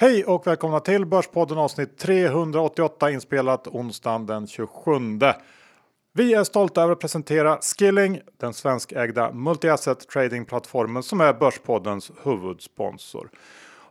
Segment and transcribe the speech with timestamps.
[0.00, 4.92] Hej och välkomna till Börspodden avsnitt 388 inspelat onsdagen den 27.
[6.14, 13.30] Vi är stolta över att presentera Skilling, den svenskägda multi-asset tradingplattformen som är Börspoddens huvudsponsor.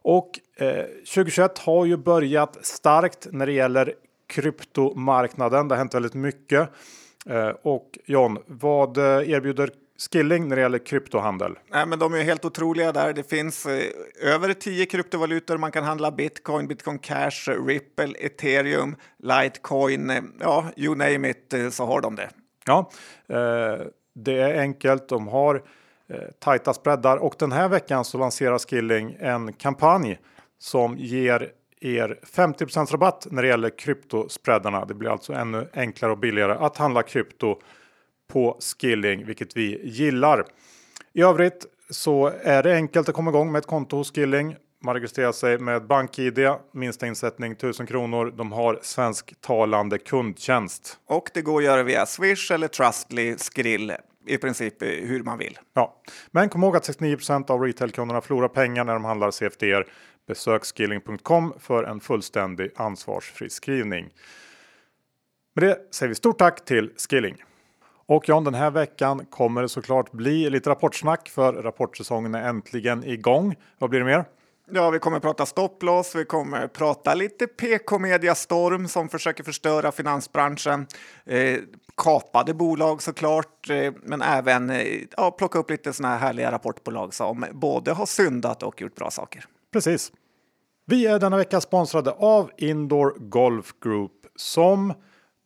[0.01, 3.93] Och eh, 2021 har ju börjat starkt när det gäller
[4.27, 5.67] kryptomarknaden.
[5.67, 6.69] Det har hänt väldigt mycket.
[7.25, 11.59] Eh, och John, vad eh, erbjuder Skilling när det gäller kryptohandel?
[11.71, 13.13] Nej, men de är helt otroliga där.
[13.13, 13.83] Det finns eh,
[14.21, 16.11] över 10 kryptovalutor man kan handla.
[16.11, 20.09] Bitcoin, Bitcoin Cash, Ripple, Ethereum, Litecoin.
[20.09, 22.29] Eh, ja, you name it eh, så har de det.
[22.65, 22.89] Ja,
[23.29, 25.09] eh, det är enkelt.
[25.09, 25.55] De har
[26.09, 30.19] eh, tajta spreadar och den här veckan så lanserar Skilling en kampanj
[30.59, 34.85] som ger er 50% rabatt när det gäller kryptospreadarna.
[34.85, 37.59] Det blir alltså ännu enklare och billigare att handla krypto
[38.27, 40.45] på Skilling, vilket vi gillar.
[41.13, 44.55] I övrigt så är det enkelt att komma igång med ett konto hos Skilling.
[44.83, 46.39] Man registrerar sig med BankID,
[46.71, 48.33] minsta insättning 1000 kronor.
[48.37, 50.99] De har svensktalande kundtjänst.
[51.05, 53.93] Och det går att göra via Swish eller Trustly, Skrill,
[54.27, 55.59] i princip eh, hur man vill.
[55.73, 59.87] Ja, men kom ihåg att 69% av retailkunderna förlorar pengar när de handlar CFDR.
[60.27, 64.09] Besök skilling.com för en fullständig ansvarsfri skrivning.
[65.55, 67.43] Med det säger vi stort tack till Skilling.
[68.07, 73.03] Och John, den här veckan kommer det såklart bli lite rapportsnack för rapportsäsongen är äntligen
[73.03, 73.55] igång.
[73.77, 74.25] Vad blir det mer?
[74.71, 80.87] Ja, vi kommer prata stopploss, vi kommer prata lite PK-media storm som försöker förstöra finansbranschen.
[81.25, 81.59] Eh,
[81.97, 87.13] kapade bolag såklart, eh, men även eh, ja, plocka upp lite såna här härliga rapportbolag
[87.13, 89.45] som både har syndat och gjort bra saker.
[89.73, 90.11] Precis.
[90.85, 94.93] Vi är denna vecka sponsrade av Indoor Golf Group som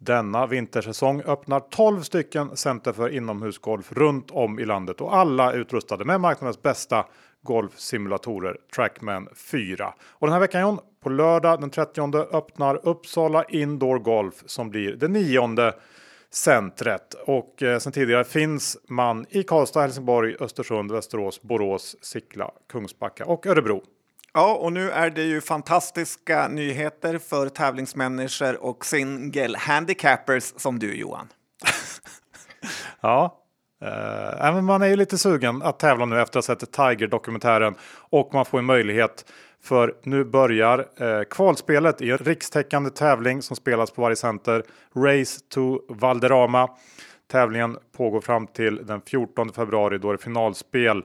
[0.03, 6.05] denna vintersäsong öppnar 12 stycken center för inomhusgolf runt om i landet och alla utrustade
[6.05, 7.05] med marknadens bästa
[7.41, 9.93] golfsimulatorer Trackman 4.
[10.09, 14.95] Och den här veckan John, på lördag den 30 öppnar Uppsala Indoor Golf som blir
[14.95, 15.75] det nionde
[16.29, 17.13] centret.
[17.13, 23.47] Och eh, sen tidigare finns man i Karlstad, Helsingborg, Östersund, Västerås, Borås, Sickla, Kungsbacka och
[23.47, 23.83] Örebro.
[24.33, 30.95] Ja, och nu är det ju fantastiska nyheter för tävlingsmänniskor och single handicappers som du
[30.95, 31.27] Johan.
[33.01, 33.43] ja,
[33.81, 37.75] eh, men man är ju lite sugen att tävla nu efter att ha sett Tiger-dokumentären
[38.09, 39.25] och man får en möjlighet
[39.63, 44.63] för nu börjar eh, kvalspelet i en rikstäckande tävling som spelas på varje center.
[44.95, 46.69] Race to Valderrama.
[47.31, 51.03] Tävlingen pågår fram till den 14 februari då det är finalspel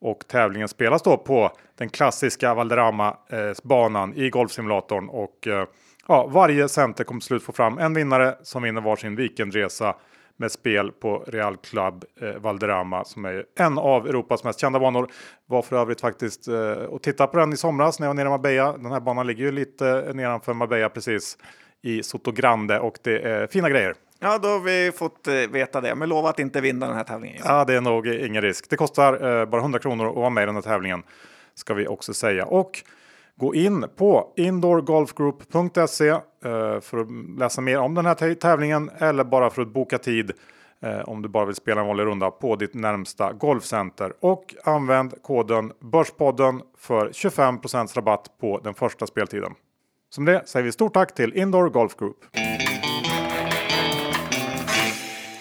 [0.00, 5.08] och tävlingen spelas då på den klassiska Valderrama-banan i golfsimulatorn.
[5.08, 5.66] Och eh,
[6.08, 9.94] ja, varje center kommer till slut få fram en vinnare som vinner varsin weekendresa
[10.36, 15.10] med spel på Real Club eh, Valderrama som är en av Europas mest kända banor.
[15.46, 18.26] Var för övrigt faktiskt eh, och titta på den i somras när jag var nere
[18.26, 18.72] i Marbella.
[18.72, 21.38] Den här banan ligger ju lite nedanför Marbella precis
[21.82, 23.94] i Soto Grande och det är fina grejer.
[24.20, 25.94] Ja, då har vi fått eh, veta det.
[25.94, 27.42] Men lova att inte vinna den här tävlingen.
[27.44, 28.70] Ja, det är nog ingen risk.
[28.70, 31.02] Det kostar eh, bara 100 kronor att vara med i den här tävlingen.
[31.54, 32.46] Ska vi också säga.
[32.46, 32.82] Och
[33.36, 36.20] gå in på indoorgolfgroup.se eh,
[36.80, 40.32] för att läsa mer om den här tävlingen eller bara för att boka tid
[40.82, 44.12] eh, om du bara vill spela en vanlig runda på ditt närmsta golfcenter.
[44.20, 49.52] Och använd koden Börspodden för 25% rabatt på den första speltiden.
[50.10, 52.16] Som det säger vi stort tack till Indoor Golf Group.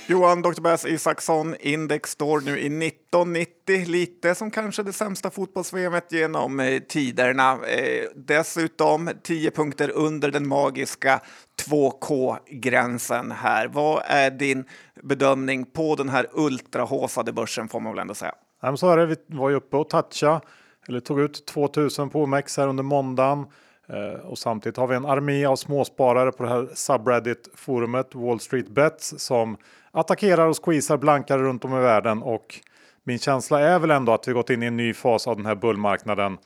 [0.09, 0.61] Johan Dr.
[0.61, 5.73] Bass Isaksson, index står nu i 1990, lite som kanske det sämsta fotbolls
[6.09, 7.51] genom eh, tiderna.
[7.51, 11.21] Eh, dessutom 10 punkter under den magiska
[11.69, 13.67] 2K-gränsen här.
[13.67, 14.65] Vad är din
[15.03, 18.33] bedömning på den här ultrahåsade börsen får man väl ändå säga?
[18.75, 19.05] Så är det.
[19.05, 20.41] Vi var ju uppe och toucha
[20.87, 23.45] eller tog ut 2000 på OMX här under måndagen.
[23.89, 28.69] Eh, och samtidigt har vi en armé av småsparare på det här subreddit-forumet Wall Street
[28.69, 29.57] Bets som
[29.91, 32.21] attackerar och squeezar blankare runt om i världen.
[32.21, 32.55] Och
[33.03, 35.45] min känsla är väl ändå att vi gått in i en ny fas av den
[35.45, 36.37] här bullmarknaden.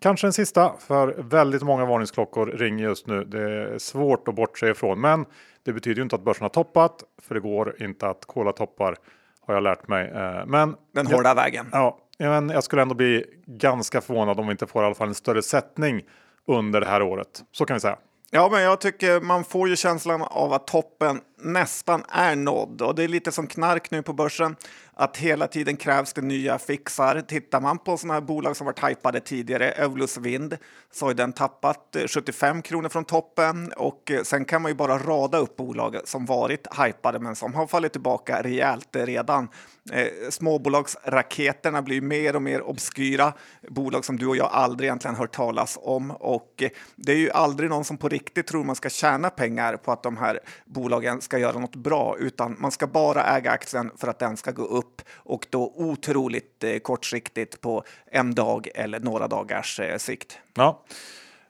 [0.00, 3.24] Kanske den sista, för väldigt många varningsklockor ringer just nu.
[3.24, 5.24] Det är svårt att bortse ifrån, men
[5.64, 8.96] det betyder ju inte att börsen har toppat, för det går inte att kolla toppar
[9.40, 10.10] har jag lärt mig.
[10.10, 11.66] Eh, men den hårda jag, vägen.
[11.72, 15.08] Ja, men jag skulle ändå bli ganska förvånad om vi inte får i alla fall
[15.08, 16.02] en större sättning
[16.46, 17.42] under det här året.
[17.52, 17.98] Så kan vi säga.
[18.30, 22.94] Ja, men jag tycker man får ju känslan av att toppen nästan är nådd och
[22.94, 24.56] det är lite som knark nu på börsen.
[24.98, 27.20] att hela tiden krävs det nya fixar.
[27.20, 30.56] Tittar man på sådana här bolag som varit hypade tidigare, Evolus Wind,
[30.92, 34.74] så har den tappat eh, 75 kronor från toppen och eh, sen kan man ju
[34.74, 39.48] bara rada upp bolag som varit hypade men som har fallit tillbaka rejält redan.
[39.92, 43.32] Eh, småbolagsraketerna blir mer och mer obskyra,
[43.68, 46.62] bolag som du och jag aldrig egentligen hört talas om och
[46.96, 50.02] det är ju aldrig någon som på riktigt tror man ska tjäna pengar på att
[50.02, 54.18] de här bolagen ska göra något bra, utan man ska bara äga aktien för att
[54.18, 59.80] den ska gå upp och då otroligt eh, kortsiktigt på en dag eller några dagars
[59.80, 60.38] eh, sikt.
[60.54, 60.84] Ja,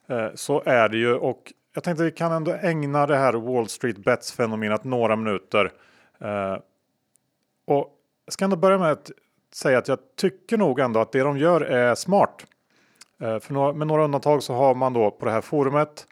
[0.09, 3.69] eh, så är det ju och jag tänkte vi kan ändå ägna det här Wall
[3.69, 5.73] Street Bets fenomenet några minuter.
[6.21, 6.59] Eh,
[7.67, 7.93] och
[8.25, 9.11] jag ska ändå börja med att
[9.53, 12.47] säga att jag tycker nog ändå att det de gör är smart.
[13.21, 16.07] Eh, för med några undantag så har man då på det här forumet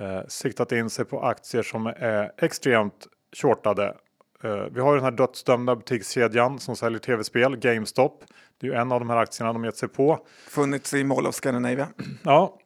[0.00, 3.06] eh, siktat in sig på aktier som är extremt
[3.36, 3.94] shortade.
[4.44, 8.24] Eh, vi har ju den här dödsdömda butikskedjan som säljer tv-spel, GameStop.
[8.60, 10.18] Det är ju en av de här aktierna de gett sig på.
[10.48, 11.88] Funnits i Mall of Scandinavia.
[12.22, 12.58] Ja,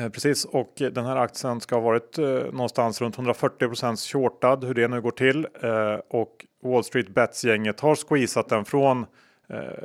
[0.00, 0.44] eh, precis.
[0.44, 5.00] Och den här aktien ska ha varit eh, någonstans runt 140% shortad, hur det nu
[5.00, 5.46] går till.
[5.62, 9.06] Eh, och Wall Street Bets-gänget har squeezat den från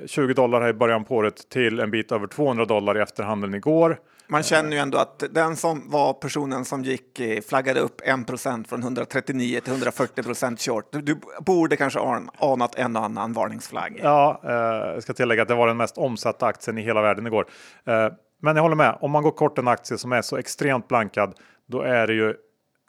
[0.06, 3.54] 20 dollar här i början på året till en bit över 200 dollar i efterhandeln
[3.54, 4.00] igår.
[4.30, 8.68] Man känner ju ändå att den som var personen som gick eh, flaggade upp 1%
[8.68, 10.86] från 139 till 140% short.
[10.92, 12.00] Du borde kanske
[12.40, 14.00] anat en och annan varningsflagg.
[14.04, 14.52] Ja, eh,
[14.94, 17.46] jag ska tillägga att det var den mest omsatta aktien i hela världen igår.
[17.86, 18.08] Eh,
[18.42, 21.34] men jag håller med, om man går kort en aktie som är så extremt blankad,
[21.68, 22.34] då är det ju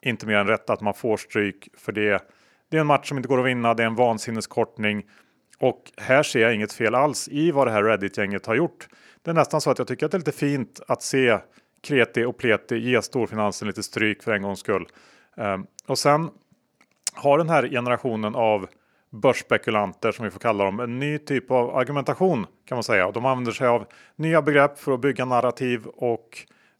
[0.01, 2.23] inte mer än rätt att man får stryk för det.
[2.71, 5.03] Det är en match som inte går att vinna, det är en vansinneskortning
[5.59, 8.87] och här ser jag inget fel alls i vad det här Reddit-gänget har gjort.
[9.21, 11.37] Det är nästan så att jag tycker att det är lite fint att se
[11.81, 14.87] Kreti och Pleti ge storfinansen lite stryk för en gångs skull.
[15.37, 16.29] Ehm, och sen
[17.13, 18.67] har den här generationen av
[19.09, 23.11] börsspekulanter som vi får kalla dem en ny typ av argumentation kan man säga.
[23.11, 23.85] De använder sig av
[24.15, 26.29] nya begrepp för att bygga narrativ och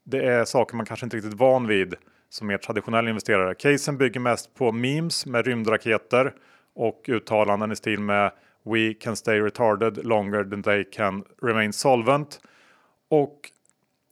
[0.03, 1.95] det är saker man kanske inte riktigt van vid
[2.29, 3.55] som mer traditionell investerare.
[3.55, 6.33] Casen bygger mest på memes med rymdraketer
[6.75, 8.31] och uttalanden i stil med
[8.73, 12.39] We can stay retarded longer than they can remain solvent.
[13.09, 13.51] Och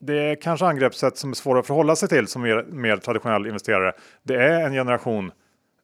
[0.00, 3.46] det är kanske angreppssätt som är svåra att förhålla sig till som mer, mer traditionell
[3.46, 3.92] investerare.
[4.22, 5.32] Det är en generation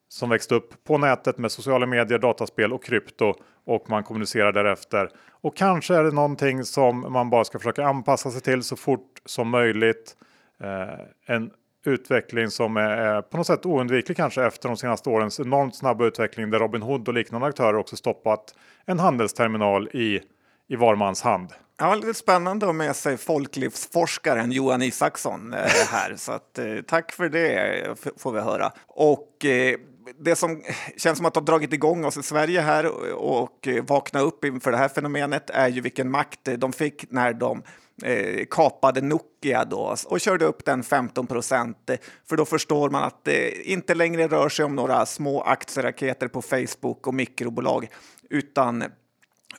[0.09, 3.35] som växte upp på nätet med sociala medier, dataspel och krypto
[3.65, 5.11] och man kommunicerar därefter.
[5.31, 9.21] Och kanske är det någonting som man bara ska försöka anpassa sig till så fort
[9.25, 10.17] som möjligt.
[10.61, 11.51] Eh, en
[11.87, 16.51] utveckling som är på något sätt oundviklig kanske efter de senaste årens enormt snabba utveckling
[16.51, 18.55] där Robin Hood och liknande aktörer också stoppat
[18.87, 20.21] en handelsterminal i,
[20.69, 21.53] i var mans hand.
[21.79, 25.59] Ja, lite spännande att med sig folklivsforskaren Johan Isaksson eh,
[25.91, 28.73] här, så att, eh, tack för det får vi höra.
[28.87, 29.77] Och eh,
[30.19, 30.63] det som
[30.97, 34.45] känns som att ha dragit igång oss i Sverige här och, och eh, vakna upp
[34.45, 37.63] inför det här fenomenet är ju vilken makt de fick när de
[38.03, 41.91] eh, kapade Nokia då och körde upp den 15 procent.
[42.29, 46.43] För då förstår man att det inte längre rör sig om några små aktieraketer på
[46.43, 47.89] Facebook och mikrobolag
[48.31, 48.85] utan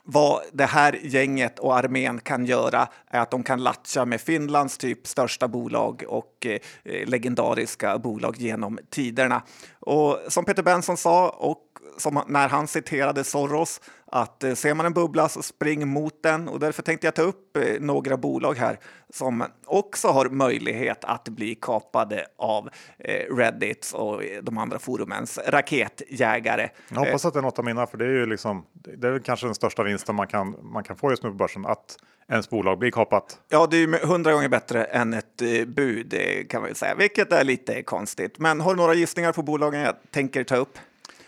[0.04, 4.78] vad det här gänget och armén kan göra är att de kan latcha med Finlands
[4.78, 9.42] typ största bolag och eh, legendariska bolag genom tiderna.
[9.80, 11.62] Och som Peter Benson sa och
[11.98, 13.80] som när han citerade Soros
[14.12, 17.22] att eh, ser man en bubbla så spring mot den och därför tänkte jag ta
[17.22, 18.78] upp eh, några bolag här
[19.10, 22.68] som också har möjlighet att bli kapade av
[22.98, 26.68] eh, Reddit och de andra forumens raketjägare.
[26.88, 29.18] Jag hoppas att det är något av mina, för det är ju liksom, det är
[29.18, 31.96] kanske den största vinsten man kan, man kan få just nu på börsen, att
[32.28, 33.38] ens bolag blir kapat.
[33.48, 36.14] Ja, det är ju hundra gånger bättre än ett bud
[36.48, 38.38] kan man väl säga, vilket är lite konstigt.
[38.38, 40.78] Men har du några gissningar på bolagen jag tänker ta upp?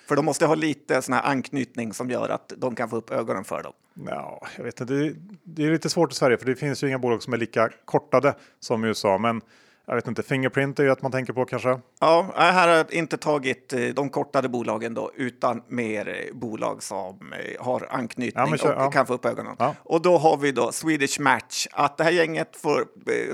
[0.09, 3.11] För de måste ha lite sån här anknytning som gör att de kan få upp
[3.11, 3.73] ögonen för dem.
[4.07, 6.88] Ja, jag vet inte, det, det är lite svårt i Sverige för det finns ju
[6.88, 9.19] inga bolag som är lika kortade som i USA.
[9.19, 9.41] Men
[9.87, 11.81] jag vet inte, Fingerprint är ju att man tänker på kanske.
[12.00, 16.83] Ja, här har jag inte tagit eh, de kortade bolagen då, utan mer eh, bolag
[16.83, 18.91] som eh, har anknytning ja, kör, och ja.
[18.91, 19.57] kan få upp ögonen.
[19.59, 19.75] Ja.
[19.83, 22.85] Och då har vi då Swedish Match, att det här gänget får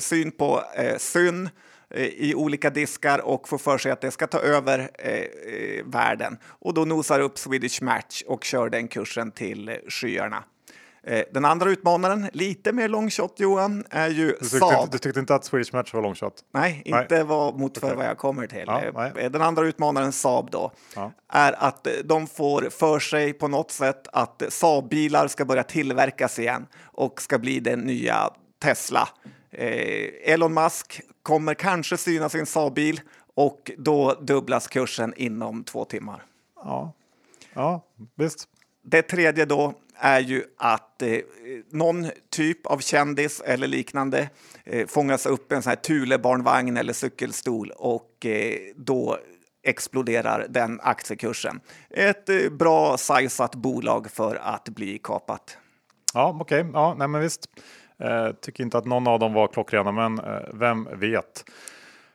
[0.01, 1.49] syn på eh, Syn
[1.97, 6.39] i olika diskar och får för sig att det ska ta över eh, eh, världen.
[6.45, 10.45] Och då nosar upp Swedish Match och kör den kursen till eh, skyarna.
[11.07, 14.91] Eh, den andra utmanaren, lite mer longshot Johan, är ju du tyckte, Saab.
[14.91, 16.35] Du tyckte inte att Swedish Match var longshot?
[16.55, 17.25] Nej, inte nej.
[17.25, 17.97] var mot för okay.
[17.97, 18.65] vad jag kommer till.
[18.67, 21.13] Ja, den andra utmanaren, Saab då, ja.
[21.29, 26.67] är att de får för sig på något sätt att Saab-bilar ska börja tillverkas igen
[26.83, 28.31] och ska bli den nya
[28.63, 29.09] Tesla.
[29.55, 33.01] Eh, Elon Musk kommer kanske syna sin Saab-bil
[33.35, 36.23] och då dubblas kursen inom två timmar.
[36.57, 36.93] Ja,
[37.55, 37.85] ja
[38.15, 38.49] visst.
[38.83, 41.19] Det tredje då är ju att eh,
[41.71, 44.31] någon typ av kändis eller liknande
[44.65, 49.19] eh, fångas upp i en sån här Thulebarnvagn eller cykelstol och eh, då
[49.63, 51.61] exploderar den aktiekursen.
[51.91, 55.59] Ett eh, bra sajsat bolag för att bli kapat.
[56.15, 56.61] Ja, okej.
[56.61, 56.73] Okay.
[56.73, 57.47] Ja, nej, men visst.
[58.01, 61.45] Eh, tycker inte att någon av dem var klockrena, men eh, vem vet?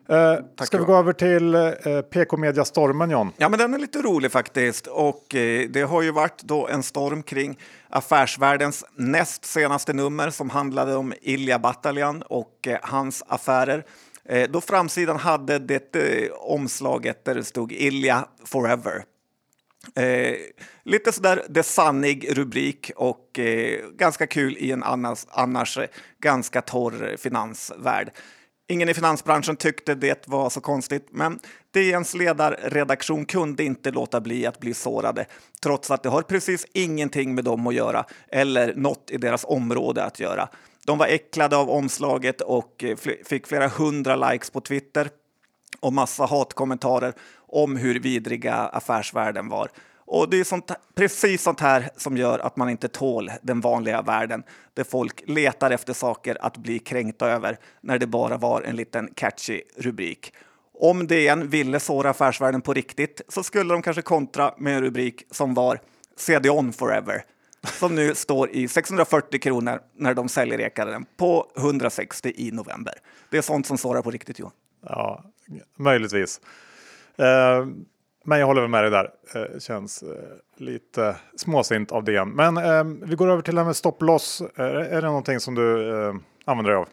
[0.09, 3.31] Eh, ska vi gå över till eh, PK Media stormen John?
[3.37, 6.83] Ja, men den är lite rolig faktiskt och eh, det har ju varit då en
[6.83, 7.57] storm kring
[7.89, 13.85] Affärsvärldens näst senaste nummer som handlade om Ilja Bataljan och eh, hans affärer.
[14.25, 19.03] Eh, då framsidan hade det eh, omslaget där det stod Ilja forever.
[19.95, 20.35] Eh,
[20.83, 25.87] lite sådär desannig rubrik och eh, ganska kul i en annars, annars eh,
[26.21, 28.11] ganska torr finansvärld.
[28.67, 31.39] Ingen i finansbranschen tyckte det var så konstigt, men
[31.73, 35.25] DNs ledarredaktion kunde inte låta bli att bli sårade,
[35.63, 40.03] trots att det har precis ingenting med dem att göra eller något i deras område
[40.03, 40.49] att göra.
[40.85, 45.09] De var äcklade av omslaget och eh, fick flera hundra likes på Twitter
[45.79, 47.13] och massa hatkommentarer
[47.47, 49.69] om hur vidriga affärsvärlden var.
[50.11, 54.01] Och det är sånt, precis sånt här som gör att man inte tål den vanliga
[54.01, 58.75] världen där folk letar efter saker att bli kränkta över när det bara var en
[58.75, 60.33] liten catchy rubrik.
[60.79, 65.23] Om DN ville såra affärsvärlden på riktigt så skulle de kanske kontra med en rubrik
[65.31, 65.79] som var
[66.17, 67.23] CD on forever
[67.67, 72.93] som nu står i 640 kronor när de säljer ekaren på 160 i november.
[73.29, 74.53] Det är sånt som sårar på riktigt Johan.
[74.85, 75.23] Ja,
[75.77, 76.41] möjligtvis.
[77.17, 77.65] Eh,
[78.23, 79.09] men jag håller med dig där.
[79.35, 80.09] Eh, känns eh,
[80.57, 82.25] lite småsint av det.
[82.25, 84.41] Men eh, vi går över till det här med stopp loss.
[84.41, 86.15] Eh, är det någonting som du eh,
[86.45, 86.87] använder dig av?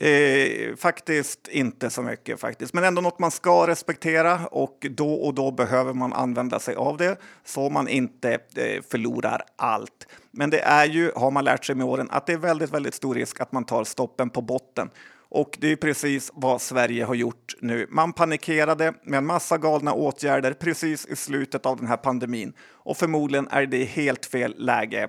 [0.00, 5.34] Eh, faktiskt inte så mycket faktiskt, men ändå något man ska respektera och då och
[5.34, 10.06] då behöver man använda sig av det så man inte eh, förlorar allt.
[10.30, 12.94] Men det är ju, har man lärt sig med åren, att det är väldigt, väldigt
[12.94, 14.90] stor risk att man tar stoppen på botten.
[15.30, 17.86] Och det är precis vad Sverige har gjort nu.
[17.90, 22.96] Man panikerade med en massa galna åtgärder precis i slutet av den här pandemin och
[22.96, 25.08] förmodligen är det helt fel läge,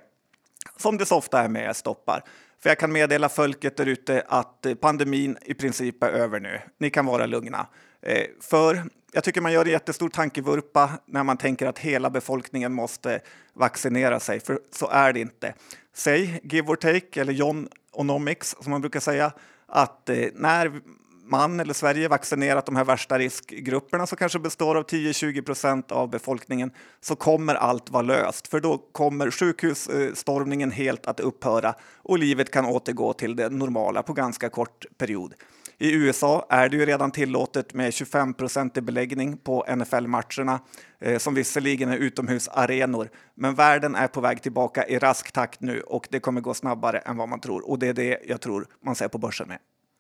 [0.77, 2.23] som det så ofta är med stoppar.
[2.59, 6.61] För jag kan meddela folket där ute att eh, pandemin i princip är över nu.
[6.77, 7.67] Ni kan vara lugna.
[8.01, 12.73] Eh, för jag tycker man gör en jättestor tankevurpa när man tänker att hela befolkningen
[12.73, 13.19] måste
[13.53, 15.53] vaccinera sig, för så är det inte.
[15.93, 19.31] Säg, give or take, eller John Onomics som man brukar säga,
[19.71, 20.81] att eh, när
[21.25, 26.09] man eller Sverige vaccinerat de här värsta riskgrupperna som kanske består av 10-20 procent av
[26.09, 32.51] befolkningen så kommer allt vara löst för då kommer sjukhusstormningen helt att upphöra och livet
[32.51, 35.33] kan återgå till det normala på ganska kort period.
[35.81, 38.33] I USA är det ju redan tillåtet med 25
[38.75, 40.59] i beläggning på NFL-matcherna
[41.00, 43.09] eh, som visserligen är utomhusarenor.
[43.35, 46.97] Men världen är på väg tillbaka i rask takt nu och det kommer gå snabbare
[46.97, 47.69] än vad man tror.
[47.69, 49.57] Och det är det jag tror man ser på börsen med.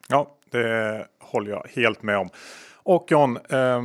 [0.07, 2.29] Ja, det håller jag helt med om.
[2.83, 3.81] Och John, eh,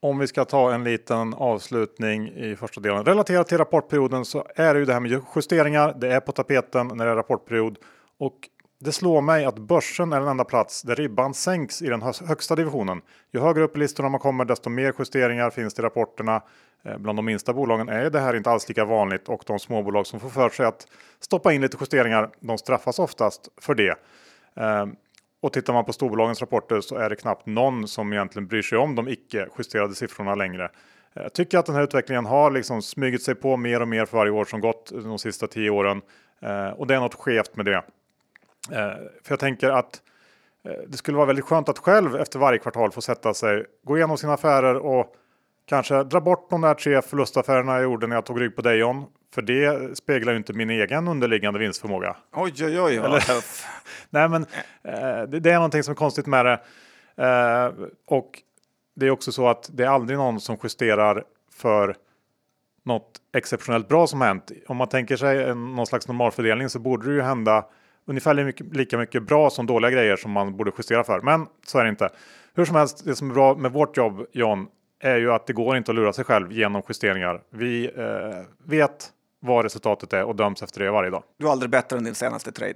[0.00, 3.04] om vi ska ta en liten avslutning i första delen.
[3.04, 5.94] Relaterat till rapportperioden så är det ju det här med justeringar.
[6.00, 7.78] Det är på tapeten när det är rapportperiod.
[8.18, 8.48] Och
[8.80, 12.56] det slår mig att börsen är den enda plats där ribban sänks i den högsta
[12.56, 13.00] divisionen.
[13.32, 16.42] Ju högre upp i listorna man kommer desto mer justeringar finns det i rapporterna.
[16.84, 20.06] Eh, bland de minsta bolagen är det här inte alls lika vanligt och de småbolag
[20.06, 20.86] som får för sig att
[21.20, 23.94] stoppa in lite justeringar de straffas oftast för det.
[24.56, 24.86] Eh,
[25.42, 28.78] och tittar man på storbolagens rapporter så är det knappt någon som egentligen bryr sig
[28.78, 30.64] om de icke justerade siffrorna längre.
[31.14, 34.06] Eh, jag tycker att den här utvecklingen har liksom smugit sig på mer och mer
[34.06, 36.02] för varje år som gått de sista tio åren.
[36.76, 37.82] Och det är något skevt med det.
[38.72, 40.02] Eh, för jag tänker att
[40.64, 43.96] eh, det skulle vara väldigt skönt att själv efter varje kvartal få sätta sig, gå
[43.96, 45.14] igenom sina affärer och
[45.66, 49.06] kanske dra bort de där tre förlustaffärerna jag gjorde när jag tog rygg på Dejon.
[49.34, 52.16] För det speglar ju inte min egen underliggande vinstförmåga.
[52.32, 52.96] Oj, oj, oj.
[52.96, 53.24] Eller,
[54.10, 54.42] nej, men
[54.82, 56.60] eh, det, det, är någonting som är konstigt med det.
[58.06, 58.42] Och
[58.96, 61.96] det är också så att det är aldrig någon som justerar för
[62.88, 64.52] något exceptionellt bra som hänt.
[64.66, 67.64] Om man tänker sig en, någon slags normalfördelning så borde det ju hända
[68.08, 71.20] ungefär lika mycket, lika mycket bra som dåliga grejer som man borde justera för.
[71.20, 72.08] Men så är det inte.
[72.54, 74.66] Hur som helst, det som är bra med vårt jobb, John,
[75.00, 77.42] är ju att det går inte att lura sig själv genom justeringar.
[77.50, 79.10] Vi eh, vet
[79.40, 81.22] vad resultatet är och döms efter det varje dag.
[81.38, 82.74] Du är aldrig bättre än din senaste trade.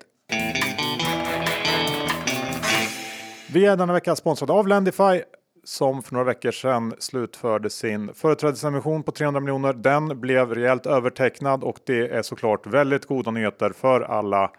[3.52, 5.22] Vi är denna vecka sponsrade av Lendify
[5.64, 9.72] som för några veckor sedan slutförde sin företrädesemission på 300 miljoner.
[9.72, 14.50] Den blev rejält övertecknad och det är såklart väldigt goda nyheter för alla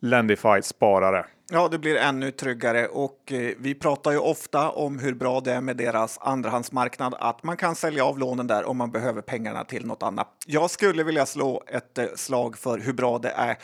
[0.00, 1.26] Lendify sparare.
[1.52, 5.52] Ja, det blir ännu tryggare och eh, vi pratar ju ofta om hur bra det
[5.52, 9.64] är med deras andrahandsmarknad, att man kan sälja av lånen där om man behöver pengarna
[9.64, 10.28] till något annat.
[10.46, 13.56] Jag skulle vilja slå ett eh, slag för hur bra det är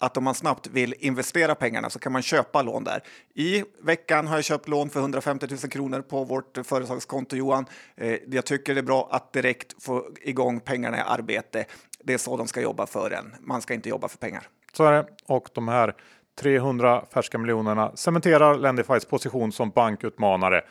[0.00, 3.02] att om man snabbt vill investera pengarna så kan man köpa lån där.
[3.34, 7.66] I veckan har jag köpt lån för 150 000 kronor på vårt företagskonto Johan.
[7.96, 11.64] Eh, jag tycker det är bra att direkt få igång pengarna i arbete.
[12.04, 13.34] Det är så de ska jobba för en.
[13.40, 14.48] Man ska inte jobba för pengar.
[14.72, 15.06] Så är det.
[15.26, 15.94] Och de här
[16.40, 20.62] 300 färska miljonerna cementerar Lendifys position som bankutmanare.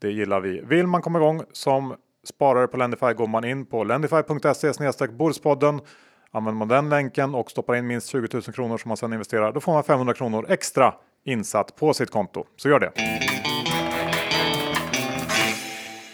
[0.00, 0.60] Det gillar vi.
[0.60, 1.94] Vill man komma igång som
[2.28, 5.80] sparare på Lendify går man in på lendify.se Bordspodden.
[6.30, 9.52] Använder man den länken och stoppar in minst 20 000 kronor som man sedan investerar,
[9.52, 12.44] då får man 500 kronor extra insatt på sitt konto.
[12.56, 12.92] Så gör det.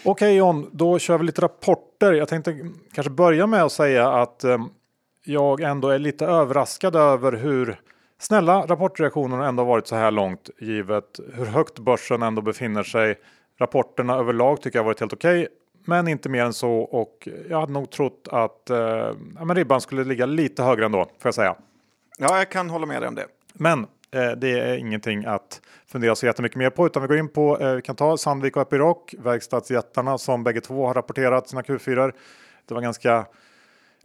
[0.03, 2.13] Okej okay, John, då kör vi lite rapporter.
[2.13, 4.57] Jag tänkte kanske börja med att säga att eh,
[5.25, 7.79] jag ändå är lite överraskad över hur
[8.19, 13.19] snälla rapportreaktionerna ändå varit så här långt givet hur högt börsen ändå befinner sig.
[13.59, 15.47] Rapporterna överlag tycker jag varit helt okej, okay,
[15.85, 19.15] men inte mer än så och jag hade nog trott att eh, ja,
[19.49, 21.55] ribban skulle ligga lite högre ändå, får jag säga.
[22.17, 23.27] Ja, jag kan hålla med dig om det.
[23.53, 23.79] Men
[24.11, 27.59] eh, det är ingenting att fundera så jättemycket mer på utan vi går in på,
[27.59, 32.13] eh, vi kan ta Sandvik och Epiroc, verkstadsjättarna som bägge två har rapporterat sina Q4.
[32.67, 33.25] Det var ganska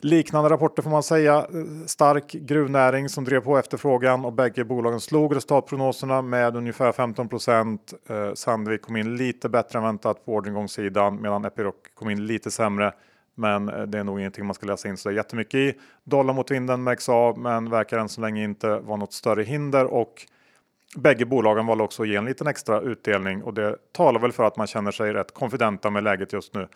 [0.03, 1.47] Liknande rapporter får man säga.
[1.87, 7.95] Stark gruvnäring som drev på efterfrågan och bägge bolagen slog resultatprognoserna med ungefär 15 procent.
[8.09, 12.51] Eh, Sandvik kom in lite bättre än väntat på orderingångssidan medan Epiroc kom in lite
[12.51, 12.93] sämre.
[13.35, 15.75] Men eh, det är nog ingenting man ska läsa in så jättemycket i.
[16.05, 19.85] Dollar mot vinden märks av men verkar än så länge inte vara något större hinder
[19.85, 20.27] och
[20.97, 24.45] Bägge bolagen valde också att ge en liten extra utdelning och det talar väl för
[24.45, 26.69] att man känner sig rätt konfidenta med läget just nu.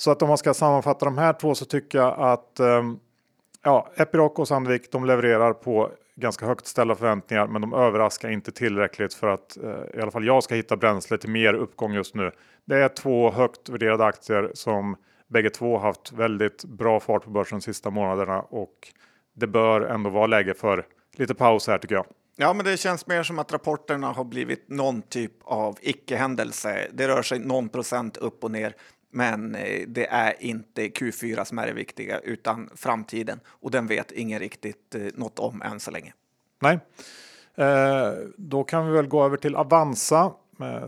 [0.00, 2.98] Så att om man ska sammanfatta de här två så tycker jag att ehm,
[3.62, 8.52] ja, Epiroc och Sandvik de levererar på ganska högt ställda förväntningar men de överraskar inte
[8.52, 12.14] tillräckligt för att eh, i alla fall jag ska hitta bränsle till mer uppgång just
[12.14, 12.30] nu.
[12.64, 14.96] Det är två högt värderade aktier som
[15.28, 18.74] bägge två haft väldigt bra fart på börsen de sista månaderna och
[19.36, 22.06] det bör ändå vara läge för lite paus här tycker jag.
[22.36, 26.88] Ja, men det känns mer som att rapporterna har blivit någon typ av icke-händelse.
[26.92, 28.74] Det rör sig någon procent upp och ner.
[29.10, 34.12] Men eh, det är inte Q4 som är det viktiga utan framtiden och den vet
[34.12, 36.12] ingen riktigt eh, något om än så länge.
[36.60, 36.78] Nej,
[37.54, 40.32] eh, då kan vi väl gå över till Avanza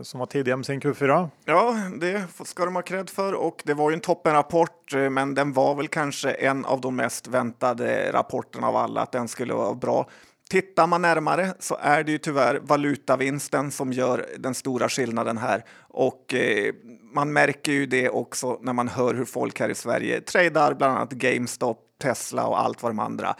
[0.01, 1.29] som var tidigare med sin Q4.
[1.45, 5.53] Ja, det ska de ha cred för och det var ju en toppenrapport, men den
[5.53, 9.73] var väl kanske en av de mest väntade rapporterna av alla att den skulle vara
[9.73, 10.07] bra.
[10.53, 15.63] Tittar man närmare så är det ju tyvärr valutavinsten som gör den stora skillnaden här
[15.79, 16.73] och eh,
[17.13, 20.97] man märker ju det också när man hör hur folk här i Sverige tradar bland
[20.97, 23.35] annat GameStop, Tesla och allt vad de andra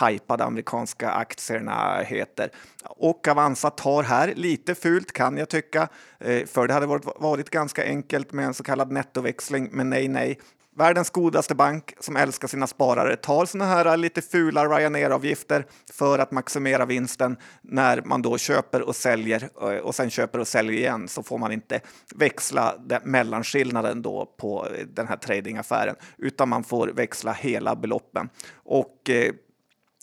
[0.00, 2.50] hypade amerikanska aktierna heter.
[2.84, 7.50] Och Avanza tar här lite fult kan jag tycka, eh, för det hade varit, varit
[7.50, 10.38] ganska enkelt med en så kallad nettoväxling, men nej, nej.
[10.76, 16.30] Världens godaste bank som älskar sina sparare tar såna här lite fula Ryanair-avgifter för att
[16.30, 21.08] maximera vinsten när man då köper och säljer eh, och sen köper och säljer igen
[21.08, 21.80] så får man inte
[22.14, 28.28] växla mellanskillnaden då på den här tradingaffären utan man får växla hela beloppen.
[28.54, 29.32] Och eh,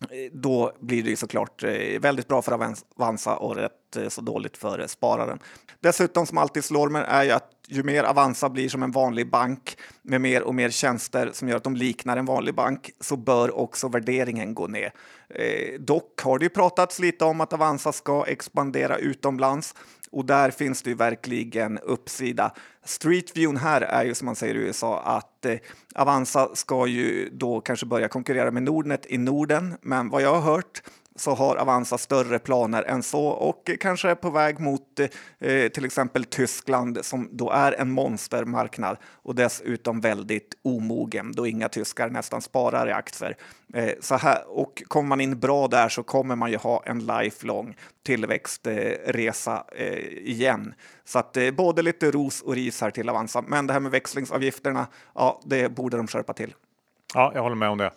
[0.09, 4.57] Eh, då blir det såklart eh, väldigt bra för Avanza och rätt eh, så dåligt
[4.57, 5.39] för spararen.
[5.79, 9.29] Dessutom som alltid slår mig är ju att ju mer Avanza blir som en vanlig
[9.29, 13.17] bank med mer och mer tjänster som gör att de liknar en vanlig bank så
[13.17, 14.93] bör också värderingen gå ner.
[15.29, 19.75] Eh, dock har det ju pratats lite om att Avanza ska expandera utomlands
[20.11, 22.51] och där finns det ju verkligen uppsida.
[22.83, 25.57] Streetviewn här är ju som man säger i USA att eh,
[25.95, 30.53] Avanza ska ju då kanske börja konkurrera med Nordnet i Norden, men vad jag har
[30.53, 30.81] hört
[31.15, 34.99] så har Avanza större planer än så och kanske är på väg mot
[35.39, 41.69] eh, till exempel Tyskland som då är en monstermarknad och dessutom väldigt omogen då inga
[41.69, 43.37] tyskar nästan sparar i aktier.
[43.73, 47.05] Eh, så här, och kommer man in bra där så kommer man ju ha en
[47.05, 50.73] lifelong tillväxtresa eh, igen.
[51.03, 53.41] Så att eh, både lite ros och ris här till Avanza.
[53.47, 56.53] Men det här med växlingsavgifterna, ja, det borde de skärpa till.
[57.13, 57.91] Ja, jag håller med om det.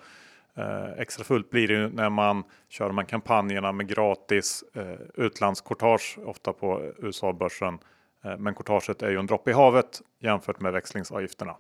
[0.57, 6.19] Eh, extra fullt blir det när man kör de här kampanjerna med gratis eh, utlandskortage,
[6.25, 7.79] ofta på USA-börsen.
[8.25, 11.57] Eh, men kortaget är ju en droppe i havet jämfört med växlingsavgifterna.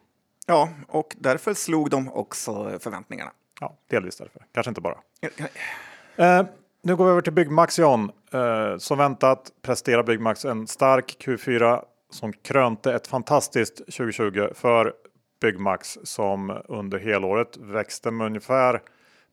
[0.46, 3.30] Ja, och därför slog de också förväntningarna.
[3.60, 4.98] Ja, delvis därför, kanske inte bara.
[6.16, 6.46] Eh,
[6.82, 8.10] nu går vi över till Byggmax John.
[8.32, 14.92] Eh, som väntat presterar Byggmax en stark Q4 som krönte ett fantastiskt 2020 för
[15.44, 18.82] Byggmax som under helåret växte med ungefär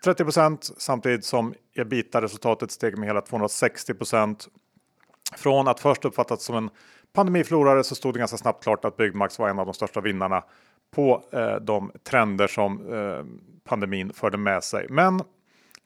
[0.04, 4.48] 30 procent samtidigt som ebita-resultatet steg med hela 260 procent.
[5.36, 6.70] Från att först uppfattats som en
[7.14, 10.44] pandemiförlorare så stod det ganska snabbt klart att Byggmax var en av de största vinnarna
[10.96, 13.26] på eh, de trender som eh,
[13.64, 14.86] pandemin förde med sig.
[14.90, 15.22] Men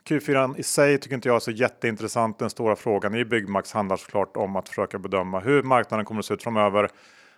[0.09, 2.39] Q4 i sig tycker inte jag är så jätteintressant.
[2.39, 6.25] Den stora frågan i Byggmax handlar såklart om att försöka bedöma hur marknaden kommer att
[6.25, 6.89] se ut framöver.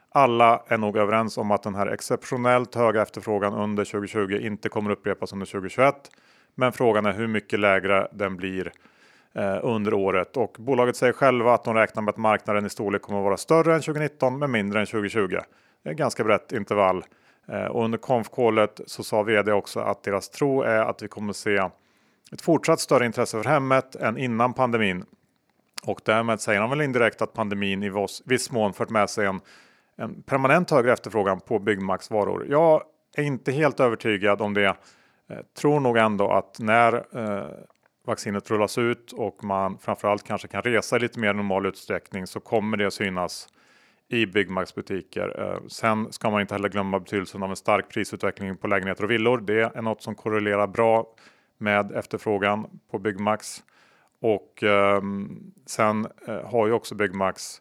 [0.09, 4.91] Alla är nog överens om att den här exceptionellt höga efterfrågan under 2020 inte kommer
[4.91, 5.95] upprepas under 2021.
[6.55, 8.71] Men frågan är hur mycket lägre den blir
[9.33, 13.01] eh, under året och bolaget säger själva att de räknar med att marknaden i storlek
[13.01, 15.27] kommer att vara större än 2019 men mindre än 2020.
[15.83, 17.05] Det är ett ganska brett intervall
[17.47, 21.29] eh, och under konfkålet så sa vd också att deras tro är att vi kommer
[21.29, 21.69] att se
[22.31, 25.05] ett fortsatt större intresse för hemmet än innan pandemin.
[25.83, 27.91] Och därmed säger han väl indirekt att pandemin i
[28.25, 29.41] viss mån fört med sig en,
[29.97, 32.47] en permanent högre efterfrågan på Byggmax varor.
[32.49, 32.83] Jag
[33.15, 34.75] är inte helt övertygad om det.
[35.29, 37.47] Eh, tror nog ändå att när eh,
[38.05, 42.39] vaccinet rullas ut och man framförallt kanske kan resa i lite mer normal utsträckning så
[42.39, 43.49] kommer det synas
[44.09, 45.41] i Byggmax butiker.
[45.41, 49.11] Eh, sen ska man inte heller glömma betydelsen av en stark prisutveckling på lägenheter och
[49.11, 49.37] villor.
[49.37, 51.05] Det är något som korrelerar bra
[51.57, 53.63] med efterfrågan på Byggmax.
[54.21, 57.59] Och ehm, sen eh, har ju också Byggmax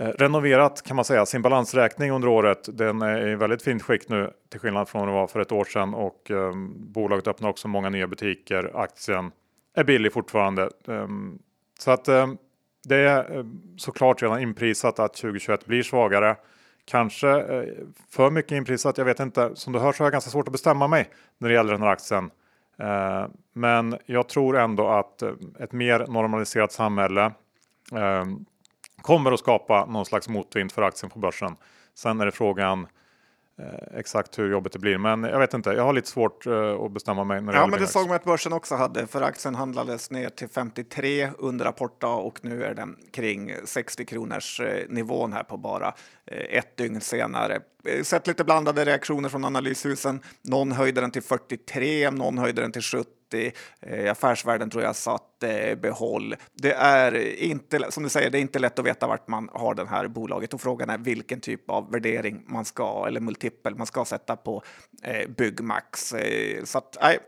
[0.00, 2.68] Eh, renoverat kan man säga sin balansräkning under året.
[2.78, 5.52] Den är i väldigt fint skick nu till skillnad från vad det var för ett
[5.52, 8.70] år sedan och ehm, bolaget öppnar också många nya butiker.
[8.74, 9.30] Aktien
[9.76, 10.70] är billig fortfarande.
[10.88, 11.38] Ehm,
[11.78, 12.36] så att ehm,
[12.88, 16.36] det är ehm, såklart redan inprisat att 2021 blir svagare.
[16.84, 17.64] Kanske eh,
[18.10, 19.50] för mycket inprisat, jag vet inte.
[19.54, 21.82] Som du hör så har jag ganska svårt att bestämma mig när det gäller den
[21.82, 22.30] här aktien.
[22.78, 25.22] Eh, men jag tror ändå att
[25.58, 27.32] ett mer normaliserat samhälle
[27.92, 28.44] ehm,
[29.06, 31.56] kommer att skapa någon slags motvind för aktien på börsen.
[31.94, 32.86] Sen är det frågan
[33.58, 34.98] Eh, exakt hur jobbet det blir.
[34.98, 37.40] Men jag vet inte, jag har lite svårt eh, att bestämma mig.
[37.40, 40.28] När det ja, men det såg man att börsen också hade, för aktien handlades ner
[40.28, 45.56] till 53 under rapportdag och nu är den kring 60 kronors eh, nivån här på
[45.56, 45.94] bara
[46.50, 47.60] ett dygn senare.
[48.02, 50.20] Sett lite blandade reaktioner från analyshusen.
[50.42, 54.96] Någon höjde den till 43, någon höjde den till 70 i eh, affärsvärlden tror jag
[54.96, 56.34] satt eh, behåll.
[56.52, 59.74] Det är inte, som du säger, det är inte lätt att veta vart man har
[59.74, 63.86] det här bolaget och frågan är vilken typ av värdering man ska eller multipel man
[63.86, 64.62] ska sätta på
[65.02, 66.12] eh, Byggmax.
[66.12, 67.18] Eh, så att, nej,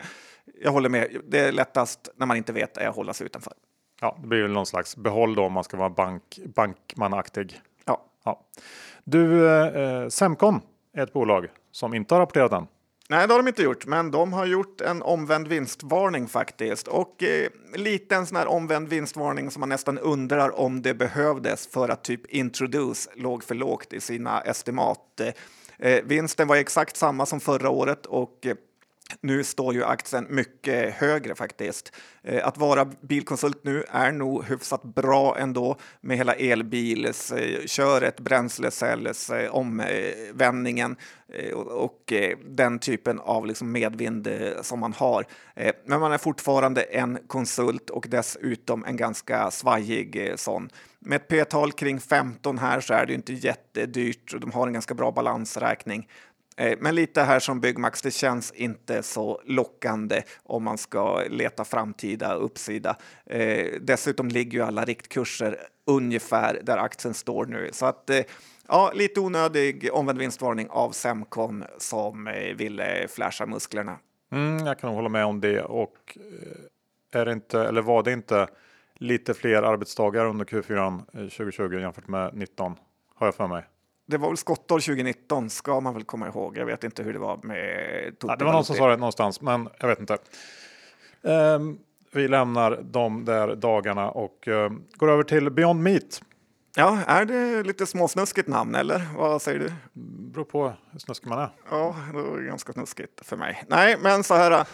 [0.62, 1.20] jag håller med.
[1.28, 3.52] Det är lättast när man inte vet är att hålla sig utanför.
[4.00, 7.60] Ja, det blir väl någon slags behåll då om man ska vara bank, bankmanaktig.
[7.84, 8.04] Ja.
[8.24, 8.40] ja.
[9.04, 10.60] Du, eh, Semcon
[10.92, 12.66] är ett bolag som inte har rapporterat än.
[13.10, 16.88] Nej, det har de inte gjort, men de har gjort en omvänd vinstvarning faktiskt.
[16.88, 21.66] Och eh, lite en sån här omvänd vinstvarning som man nästan undrar om det behövdes
[21.66, 25.20] för att typ Introduce låg för lågt i sina estimat.
[25.78, 28.54] Eh, vinsten var exakt samma som förra året och eh,
[29.20, 31.92] nu står ju aktien mycket högre faktiskt.
[32.22, 39.30] Eh, att vara bilkonsult nu är nog hyfsat bra ändå med hela elbilsköret, eh, bränslecellens
[39.30, 40.96] eh, omvändningen
[41.64, 42.12] och
[42.46, 44.28] den typen av liksom medvind
[44.62, 45.26] som man har.
[45.84, 50.70] Men man är fortfarande en konsult och dessutom en ganska svajig sån.
[50.98, 54.72] Med ett p-tal kring 15 här så är det inte jättedyrt och de har en
[54.72, 56.08] ganska bra balansräkning.
[56.58, 61.64] Eh, men lite här som Byggmax, det känns inte så lockande om man ska leta
[61.64, 62.96] framtida uppsida.
[63.26, 67.68] Eh, dessutom ligger ju alla riktkurser ungefär där aktien står nu.
[67.72, 68.20] Så att eh,
[68.68, 73.98] ja, lite onödig omvänd vinstvarning av Semcon som ville flasha musklerna.
[74.32, 76.18] Mm, jag kan hålla med om det och
[77.12, 78.48] är det inte, eller var det inte
[78.94, 82.76] lite fler arbetsdagar under Q4 2020 jämfört med 19
[83.14, 83.64] har jag för mig
[84.08, 86.58] det var väl skottår 2019 ska man väl komma ihåg.
[86.58, 89.40] Jag vet inte hur det var med ja, Det var någon som sa det någonstans,
[89.40, 90.18] men jag vet inte.
[91.22, 91.78] Um,
[92.12, 96.22] vi lämnar de där dagarna och um, går över till Beyond Meat.
[96.76, 99.72] Ja, är det lite småsnuskigt namn eller vad säger du?
[100.32, 101.50] Beror på hur snuskig man är.
[101.70, 103.64] Ja, det är ganska snuskigt för mig.
[103.68, 104.66] Nej, men så här.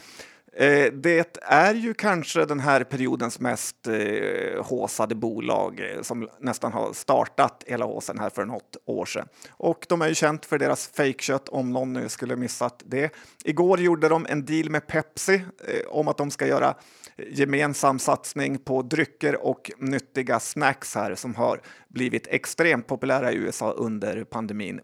[0.56, 6.72] Eh, det är ju kanske den här periodens mest eh, håsade bolag eh, som nästan
[6.72, 9.28] har startat hela håsen här för något år sedan.
[9.50, 13.14] Och de är ju känt för deras fejkkött om någon nu skulle missat det.
[13.44, 15.42] Igår gjorde de en deal med Pepsi
[15.88, 16.74] om att de ska göra
[17.16, 23.70] gemensam satsning på drycker och nyttiga snacks här som har blivit extremt populära i USA
[23.70, 24.80] under pandemin.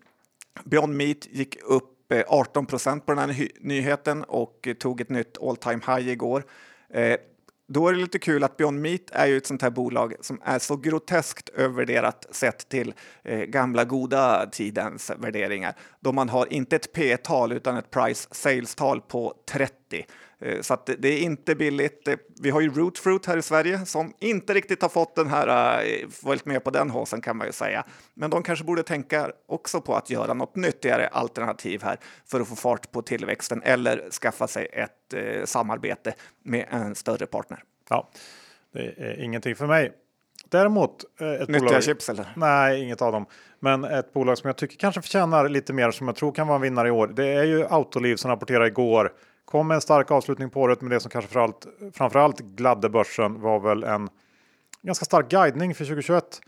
[0.65, 5.39] Beyond Meat gick upp Eh, 18 procent på den här nyheten och tog ett nytt
[5.43, 6.45] all time high igår.
[6.95, 7.17] Eh,
[7.69, 10.41] då är det lite kul att Beyond Meat är ju ett sånt här bolag som
[10.45, 12.95] är så groteskt övervärderat sett till
[13.25, 15.75] eh, gamla goda tidens värderingar.
[16.01, 20.05] Då man har inte ett P-tal utan ett price sales-tal på 30.
[20.41, 22.09] Eh, så att det är inte billigt.
[22.09, 25.29] Eh, vi har ju Root Fruit här i Sverige som inte riktigt har fått den
[25.29, 25.77] här,
[26.23, 27.85] varit med på den håsen kan man ju säga.
[28.15, 32.49] Men de kanske borde tänka också på att göra något nyttigare alternativ här för att
[32.49, 37.63] få fart på tillväxten eller skaffa sig ett eh, samarbete med en större partner.
[37.89, 38.11] Ja,
[38.73, 39.93] det är ingenting för mig.
[40.49, 41.05] Däremot.
[41.21, 42.33] Ett Nyttiga bolag, chips eller?
[42.37, 43.27] Nej, inget av dem.
[43.61, 46.57] Men ett bolag som jag tycker kanske förtjänar lite mer som jag tror kan vara
[46.57, 47.07] en vinnare i år.
[47.07, 49.13] Det är ju Autoliv som rapporterade igår.
[49.51, 53.41] Kom med en stark avslutning på året, men det som kanske framförallt, framförallt gladde börsen
[53.41, 54.09] var väl en
[54.83, 56.41] ganska stark guidning för 2021.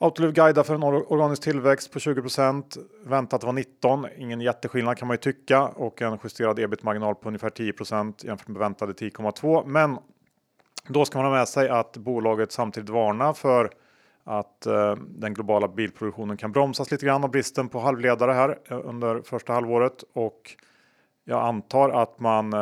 [0.00, 4.06] Autoliv guidar för en organisk tillväxt på 20% Väntat var 19.
[4.16, 8.58] Ingen jätteskillnad kan man ju tycka och en justerad ebit-marginal på ungefär 10% jämfört med
[8.58, 9.66] väntade 10,2.
[9.66, 9.98] Men
[10.88, 13.70] då ska man ha med sig att bolaget samtidigt varnar för
[14.24, 18.80] att eh, den globala bilproduktionen kan bromsas lite grann av bristen på halvledare här eh,
[18.84, 20.56] under första halvåret och
[21.28, 22.58] jag antar att man eh,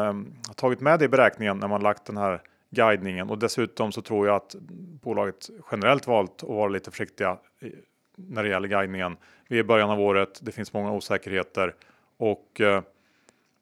[0.47, 4.03] har tagit med det i beräkningen när man lagt den här guidningen och dessutom så
[4.03, 4.55] tror jag att
[5.03, 7.39] bolaget generellt valt att vara lite försiktiga
[8.17, 9.17] när det gäller guidningen.
[9.49, 10.41] Vi är i början av året.
[10.43, 11.75] Det finns många osäkerheter
[12.17, 12.83] och eh,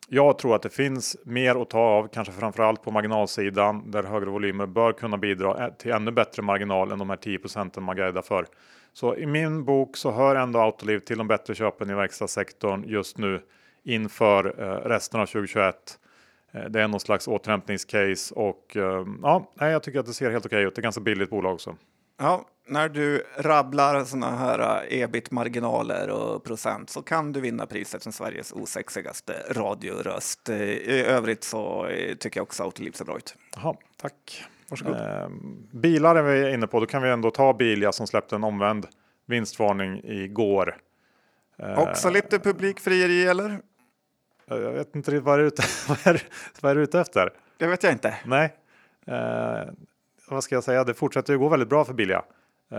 [0.09, 4.31] jag tror att det finns mer att ta av, kanske framförallt på marginalsidan där högre
[4.31, 7.97] volymer bör kunna bidra eh, till ännu bättre marginal än de här 10 procenten man
[7.97, 8.47] guidar för.
[8.93, 13.19] Så i min bok så hör ändå Autoliv till de bättre köpen i verkstadssektorn just
[13.19, 13.40] nu
[13.85, 15.99] inför eh, resten av 2021.
[16.53, 20.47] Eh, det är någon slags återhämtningscase och eh, ja, jag tycker att det ser helt
[20.47, 20.75] okej ut.
[20.75, 21.77] Det är ganska billigt bolag också.
[22.18, 28.12] Ja, när du rabblar sådana här ebit-marginaler och procent så kan du vinna priset som
[28.12, 30.49] Sveriges osexigaste radioröst.
[30.49, 33.37] I övrigt så tycker jag också Autoliv ser bra ut.
[33.57, 34.44] Jaha, tack.
[34.68, 34.97] Varsågod.
[34.97, 35.29] Eh,
[35.73, 36.81] bilar är vi inne på.
[36.81, 38.87] Då kan vi ändå ta Bilia som släppte en omvänd
[39.27, 40.77] vinstvarning igår.
[41.59, 43.61] Eh, också lite publikfrieri eller?
[44.46, 45.44] Jag vet inte vad är
[46.61, 47.33] du är, är ute efter?
[47.57, 48.14] Det vet jag inte.
[48.24, 48.54] Nej.
[49.07, 49.72] Eh,
[50.28, 50.85] vad ska jag säga?
[50.85, 52.24] Det fortsätter ju gå väldigt bra för Bilia.
[52.72, 52.78] Eh,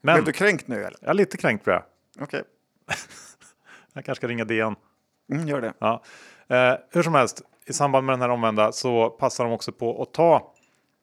[0.00, 0.14] men...
[0.14, 0.98] Blev du kränkt nu eller?
[1.00, 1.82] Ja, lite kränkt tror jag.
[2.24, 2.40] Okej.
[2.40, 2.96] Okay.
[3.92, 4.76] jag kanske ska ringa DN.
[5.32, 5.72] Mm, gör det.
[5.78, 6.02] Ja.
[6.48, 10.02] Eh, hur som helst, i samband med den här omvända så passar de också på
[10.02, 10.54] att ta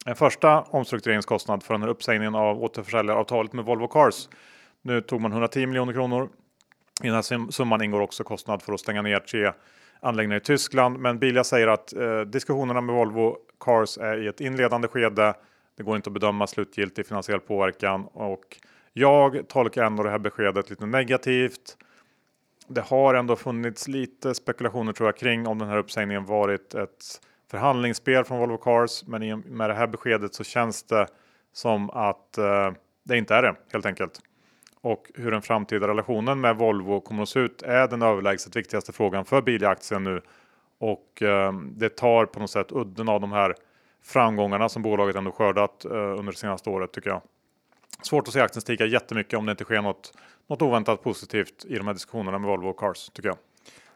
[0.06, 4.30] en första omstruktureringskostnad för den här uppsägningen av återförsäljaravtalet med Volvo Cars.
[4.82, 6.30] Nu tog man 110 miljoner kronor.
[7.04, 9.52] I den här summan ingår också kostnad för att stänga ner tre
[10.02, 11.00] anläggningar i Tyskland.
[11.00, 15.34] Men Bilia säger att eh, diskussionerna med Volvo Cars är i ett inledande skede.
[15.78, 18.58] Det går inte att bedöma slutgiltig finansiell påverkan och
[18.94, 21.78] jag tolkar ändå det här beskedet lite negativt.
[22.68, 27.22] Det har ändå funnits lite spekulationer tror jag kring om den här uppsägningen varit ett
[27.52, 29.04] förhandlingsspel från Volvo Cars.
[29.08, 31.08] Men med det här beskedet så känns det
[31.54, 32.72] som att eh,
[33.04, 34.20] det inte är det helt enkelt
[34.82, 38.92] och hur den framtida relationen med Volvo kommer att se ut är den överlägset viktigaste
[38.92, 40.22] frågan för Bilia-aktien nu.
[40.78, 43.56] Och eh, det tar på något sätt udden av de här
[44.04, 47.22] framgångarna som bolaget ändå skördat eh, under det senaste året tycker jag.
[48.02, 50.14] Svårt att se aktien stiga jättemycket om det inte sker något,
[50.48, 53.38] något oväntat positivt i de här diskussionerna med Volvo Cars tycker jag.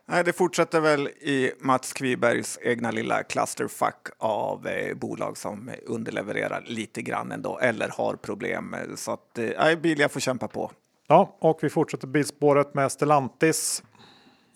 [0.08, 6.64] Nej, det fortsätter väl i Mats Kvibergs egna lilla clusterfuck av eh, bolag som underlevererar
[6.68, 8.76] lite grann ändå eller har problem.
[8.96, 10.72] Så att eh, Bilia får kämpa på.
[11.08, 13.84] Ja, och vi fortsätter bilspåret med Stellantis.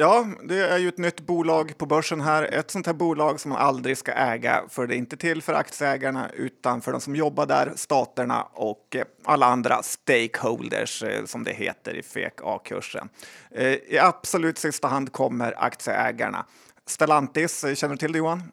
[0.01, 2.43] Ja, det är ju ett nytt bolag på börsen här.
[2.43, 5.53] Ett sånt här bolag som man aldrig ska äga, för det är inte till för
[5.53, 11.43] aktieägarna utan för de som jobbar där, staterna och eh, alla andra stakeholders eh, som
[11.43, 13.09] det heter i FEK A-kursen.
[13.51, 16.45] Eh, I absolut sista hand kommer aktieägarna.
[16.85, 18.43] Stellantis, känner du till det Johan?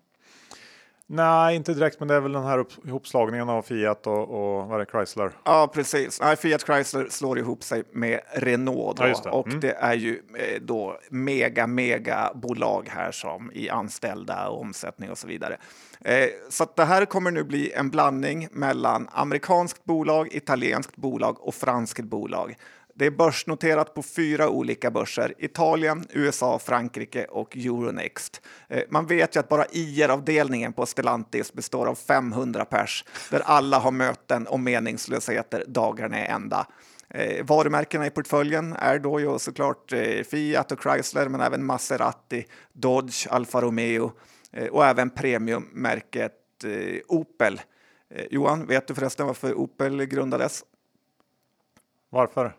[1.09, 4.81] Nej, inte direkt, men det är väl den här ihopslagningen av Fiat och, och vad
[4.81, 5.31] är det, Chrysler?
[5.45, 6.21] Ja, precis.
[6.21, 9.31] Nej, Fiat Chrysler slår ihop sig med Renault då, ja, det.
[9.31, 9.61] och mm.
[9.61, 15.19] det är ju eh, då mega, mega bolag här som i anställda och omsättning och
[15.19, 15.57] så vidare.
[16.01, 21.55] Eh, så det här kommer nu bli en blandning mellan amerikanskt bolag, italienskt bolag och
[21.55, 22.57] franskt bolag.
[22.99, 25.35] Det är börsnoterat på fyra olika börser.
[25.39, 28.43] Italien, USA, Frankrike och Euronext.
[28.69, 33.79] Eh, man vet ju att bara IR-avdelningen på Stellantis består av 500 pers där alla
[33.79, 36.67] har möten och meningslösheter dagarna i ända.
[37.09, 42.47] Eh, varumärkena i portföljen är då ju såklart eh, Fiat och Chrysler men även Maserati,
[42.73, 44.13] Dodge, Alfa Romeo
[44.53, 47.61] eh, och även premiummärket eh, Opel.
[48.31, 50.65] Johan, vet du förresten varför Opel grundades?
[52.11, 52.53] Varför?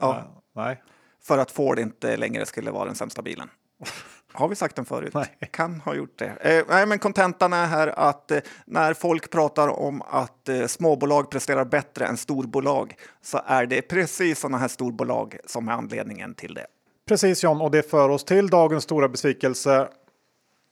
[0.00, 0.42] Ja.
[0.56, 0.82] Nej.
[1.22, 3.50] För att Ford inte längre skulle vara den sämsta bilen.
[4.32, 5.14] Har vi sagt den förut?
[5.14, 5.38] Nej.
[5.50, 6.26] Kan ha gjort det.
[6.40, 11.30] Eh, nej, men kontentan är här att eh, när folk pratar om att eh, småbolag
[11.30, 16.54] presterar bättre än storbolag så är det precis sådana här storbolag som är anledningen till
[16.54, 16.66] det.
[17.08, 19.88] Precis John, och det för oss till dagens stora besvikelse.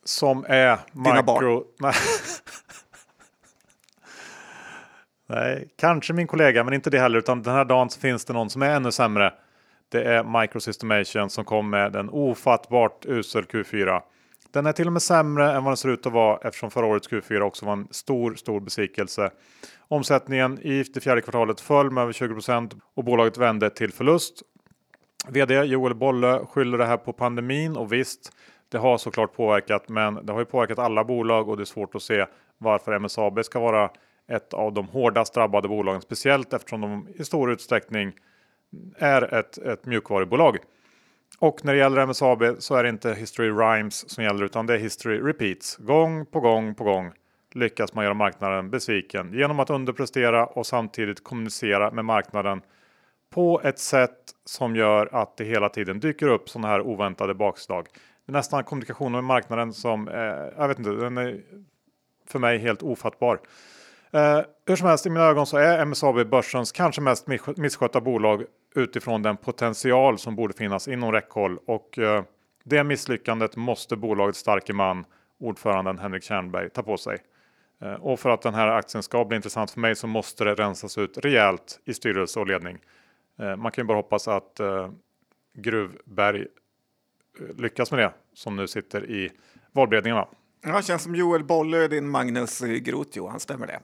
[0.05, 1.45] som är Dina barn.
[1.45, 1.63] micro...
[1.79, 1.93] Nej.
[5.29, 7.19] Nej, kanske min kollega, men inte det heller.
[7.19, 9.33] Utan den här dagen så finns det någon som är ännu sämre.
[9.89, 14.01] Det är Microsystemation som kom med en ofattbart usel Q4.
[14.51, 16.85] Den är till och med sämre än vad den ser ut att vara eftersom förra
[16.85, 19.29] årets Q4 också var en stor, stor besvikelse.
[19.87, 24.43] Omsättningen i det fjärde kvartalet föll med över 20% och bolaget vände till förlust.
[25.27, 28.31] VD Joel Bolle skyller det här på pandemin och visst,
[28.69, 31.95] det har såklart påverkat, men det har ju påverkat alla bolag och det är svårt
[31.95, 32.25] att se
[32.57, 33.89] varför MSAB ska vara
[34.27, 38.13] ett av de hårdast drabbade bolagen, speciellt eftersom de i stor utsträckning
[38.97, 40.57] är ett, ett mjukvarubolag.
[41.39, 44.73] Och när det gäller MSAB så är det inte History Rhymes som gäller utan det
[44.73, 45.77] är History Repeats.
[45.77, 47.11] Gång på gång på gång
[47.53, 52.61] lyckas man göra marknaden besviken genom att underprestera och samtidigt kommunicera med marknaden
[53.29, 57.87] på ett sätt som gör att det hela tiden dyker upp sådana här oväntade bakslag.
[58.25, 60.15] Det är nästan kommunikationen med marknaden som, eh,
[60.57, 61.41] jag vet inte, den är
[62.25, 63.39] för mig helt ofattbar.
[64.11, 68.43] Eh, hur som helst, i mina ögon så är MSAB börsens kanske mest misskötta bolag
[68.75, 72.23] utifrån den potential som borde finnas inom räckhåll och eh,
[72.63, 75.05] det misslyckandet måste bolagets starke man,
[75.39, 77.17] ordföranden Henrik Kärnberg, ta på sig.
[77.81, 80.55] Eh, och för att den här aktien ska bli intressant för mig så måste det
[80.55, 82.77] rensas ut rejält i styrelse och ledning.
[83.39, 84.89] Eh, man kan ju bara hoppas att eh,
[85.53, 89.31] Gruvberg eh, lyckas med det som nu sitter i
[89.71, 90.17] valberedningen.
[90.17, 90.27] Va?
[90.61, 93.79] Ja, känns som Joel Bolle, din Magnus Groth, Johan, stämmer det?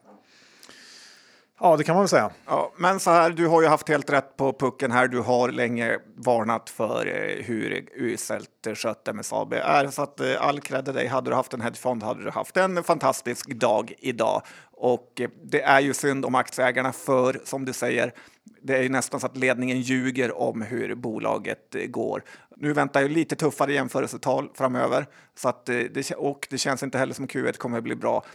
[1.60, 2.32] Ja, det kan man väl säga.
[2.46, 5.08] Ja, men så här, du har ju haft helt rätt på pucken här.
[5.08, 9.88] Du har länge varnat för eh, hur uselt skött MSAB är.
[9.88, 11.08] Så att eh, all cred dig.
[11.08, 14.42] Hade du haft en hedgefond hade du haft en fantastisk dag idag.
[14.74, 18.14] Och eh, det är ju synd om aktieägarna för, som du säger,
[18.62, 22.24] det är ju nästan så att ledningen ljuger om hur bolaget eh, går.
[22.58, 25.06] Nu väntar ju lite tuffare jämförelsetal framöver
[25.36, 28.26] så att eh, det, och det känns inte heller som Q1 kommer att bli bra.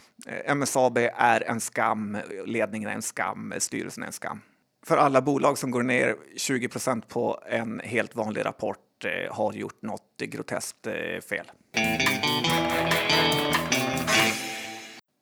[0.55, 4.41] MSAB är en skam, ledningen är en skam, styrelsen är en skam.
[4.85, 9.81] För alla bolag som går ner 20 procent på en helt vanlig rapport har gjort
[9.81, 10.87] något groteskt
[11.29, 11.51] fel.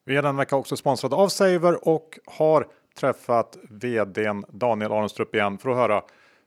[0.08, 2.68] Vi är den vecka också sponsrade av Saver och har
[3.00, 6.02] träffat vdn Daniel Aronstrup igen för att höra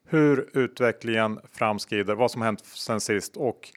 [0.08, 3.68] hur utvecklingen framskrider, vad som hänt sen sist och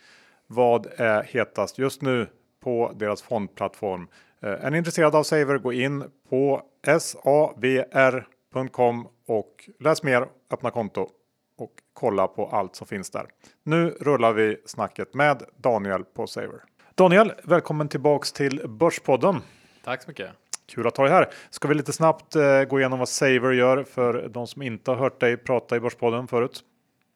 [0.47, 2.27] vad är hetast just nu
[2.63, 4.07] på deras fondplattform.
[4.41, 6.61] Eh, är ni intresserade av Saver, gå in på
[6.99, 11.09] savr.com och läs mer, öppna konto
[11.57, 13.25] och kolla på allt som finns där.
[13.63, 16.61] Nu rullar vi snacket med Daniel på Saver.
[16.95, 19.41] Daniel, välkommen tillbaks till Börspodden.
[19.83, 20.31] Tack så mycket.
[20.65, 21.29] Kul att ha dig här.
[21.49, 24.97] Ska vi lite snabbt eh, gå igenom vad Saver gör för de som inte har
[24.97, 26.63] hört dig prata i Börspodden förut?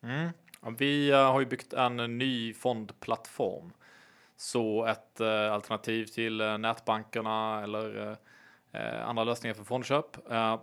[0.03, 0.29] Mm.
[0.61, 3.73] Ja, vi uh, har ju byggt en ny fondplattform.
[4.37, 8.17] Så ett uh, alternativ till uh, nätbankerna eller
[9.05, 10.17] andra lösningar för fondköp.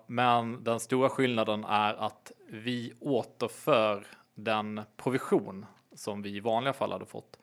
[0.07, 6.93] men den stora skillnaden är att vi återför den provision som vi i vanliga fall
[6.93, 7.39] hade fått.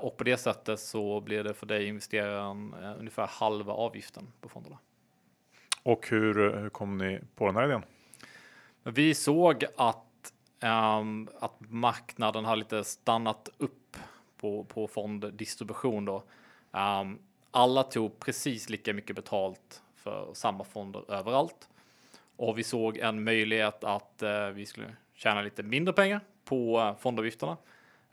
[0.00, 4.78] Och på det sättet så blir det för dig investeraren ungefär halva avgiften på fonderna.
[5.82, 7.82] Och hur, hur kom ni på den här idén?
[8.82, 13.96] Vi såg att, um, att marknaden har lite stannat upp
[14.36, 16.04] på, på fonddistribution.
[16.04, 16.22] Då.
[16.70, 17.18] Um,
[17.50, 21.68] alla tog precis lika mycket betalt för samma fonder överallt.
[22.36, 26.96] Och vi såg en möjlighet att uh, vi skulle tjäna lite mindre pengar på uh,
[26.96, 27.56] fondavgifterna.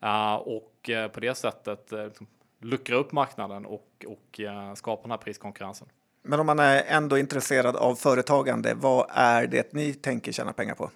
[0.03, 2.27] Uh, och uh, på det sättet liksom
[2.59, 4.39] luckra upp marknaden och, och
[4.75, 5.87] skapa den här priskonkurrensen.
[6.21, 10.75] Men om man är ändå intresserad av företagande, vad är det ni tänker tjäna pengar
[10.75, 10.89] på?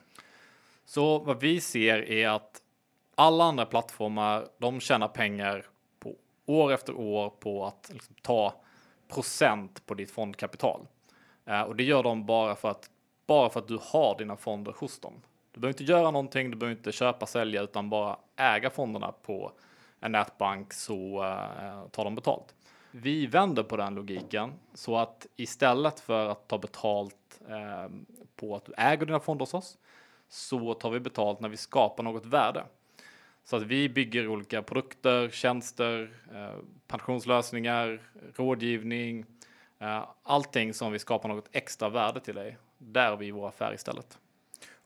[0.86, 2.62] Så vad vi ser är att
[3.16, 5.66] alla andra plattformar, de tjänar pengar
[6.00, 6.16] på
[6.46, 8.62] år efter år på att liksom, ta
[9.08, 10.88] procent på ditt fondkapital.
[11.46, 12.90] Eh, och det gör de bara för att
[13.26, 15.14] bara för att du har dina fonder hos dem.
[15.58, 19.52] Du behöver inte göra någonting, du behöver inte köpa, sälja, utan bara äga fonderna på
[20.00, 22.56] en nätbank så eh, tar de betalt.
[22.92, 27.92] Vi vänder på den logiken så att istället för att ta betalt eh,
[28.36, 29.78] på att du äger dina fonder hos oss
[30.30, 32.64] så tar vi betalt när vi skapar något värde.
[33.44, 38.02] Så att vi bygger olika produkter, tjänster, eh, pensionslösningar,
[38.36, 39.26] rådgivning,
[39.80, 42.58] eh, allting som vi skapar något extra värde till dig.
[42.78, 44.18] Där har vi vår affär istället.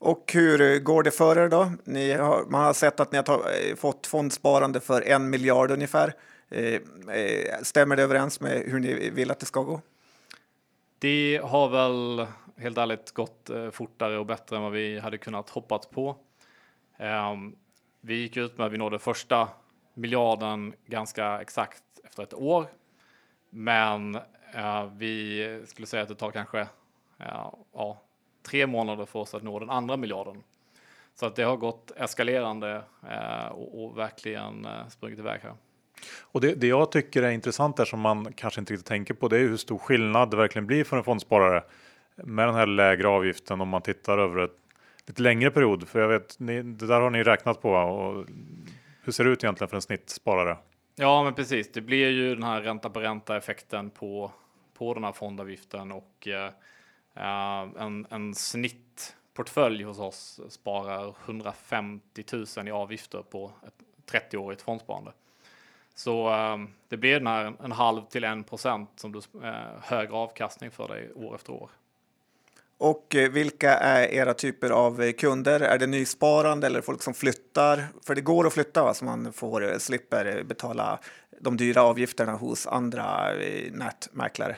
[0.01, 1.71] Och hur går det för er då?
[1.83, 6.13] Ni har, man har sett att ni har eh, fått fondsparande för en miljard ungefär.
[6.49, 6.73] Eh,
[7.15, 9.81] eh, stämmer det överens med hur ni vill att det ska gå?
[10.99, 12.27] Det har väl
[12.57, 16.15] helt ärligt gått fortare och bättre än vad vi hade kunnat hoppat på.
[16.97, 17.55] Ehm,
[18.01, 19.49] vi gick ut med att vi nådde första
[19.93, 22.67] miljarden ganska exakt efter ett år.
[23.49, 24.17] Men
[24.97, 26.67] vi skulle säga att det tar kanske
[27.73, 28.01] ja,
[28.43, 30.43] tre månader för oss att nå den andra miljarden.
[31.15, 35.53] Så att det har gått eskalerande uh, och, och, verkligen uh, sprungit iväg här.
[36.21, 39.27] Och det, det, jag tycker är intressant där som man kanske inte riktigt tänker på
[39.27, 41.63] det är hur stor skillnad det verkligen blir för en fondsparare
[42.15, 44.57] med den här lägre avgiften om man tittar över ett
[45.07, 45.87] lite längre period.
[45.87, 47.71] För jag vet, ni, det där har ni räknat på.
[47.71, 48.25] Och
[49.03, 50.57] hur ser det ut egentligen för en snittsparare?
[50.95, 51.71] Ja, men precis.
[51.71, 54.31] Det blir ju den här ränta på ränta effekten på,
[54.77, 56.27] på den här fondavgiften och
[57.17, 62.23] uh, en, en snittportfölj hos oss sparar 150
[62.57, 65.11] 000 i avgifter på ett 30-årigt fondsparande.
[65.95, 70.13] Så uh, det blir den här en halv till en procent som du uh, högre
[70.13, 71.69] avkastning för dig år efter år.
[72.77, 75.59] Och eh, vilka är era typer av kunder?
[75.59, 77.87] Är det nysparande eller folk som flyttar?
[78.05, 78.93] För det går att flytta va?
[78.93, 80.99] så man får, slipper betala
[81.39, 83.33] de dyra avgifterna hos andra
[83.71, 84.57] nätmäklare.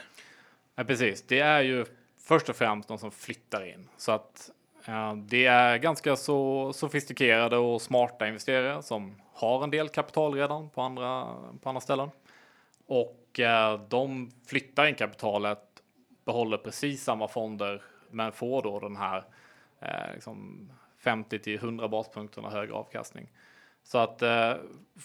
[0.75, 1.85] Ja, precis, det är ju
[2.33, 3.89] först och främst de som flyttar in.
[3.97, 4.51] Så att
[4.85, 10.69] eh, det är ganska så sofistikerade och smarta investerare som har en del kapital redan
[10.69, 11.27] på andra,
[11.61, 12.09] på andra ställen.
[12.85, 15.59] Och eh, de flyttar in kapitalet,
[16.25, 17.81] behåller precis samma fonder
[18.11, 19.23] men får då den här
[19.79, 23.29] eh, liksom 50 till 100 baspunkterna högre avkastning.
[23.83, 24.53] Så att eh,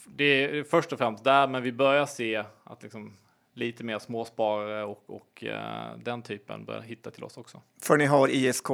[0.07, 3.17] det är först och främst där, men vi börjar se att liksom
[3.59, 7.63] lite mer småsparare och, och eh, den typen börjar hitta till oss också.
[7.83, 8.67] För ni har ISK?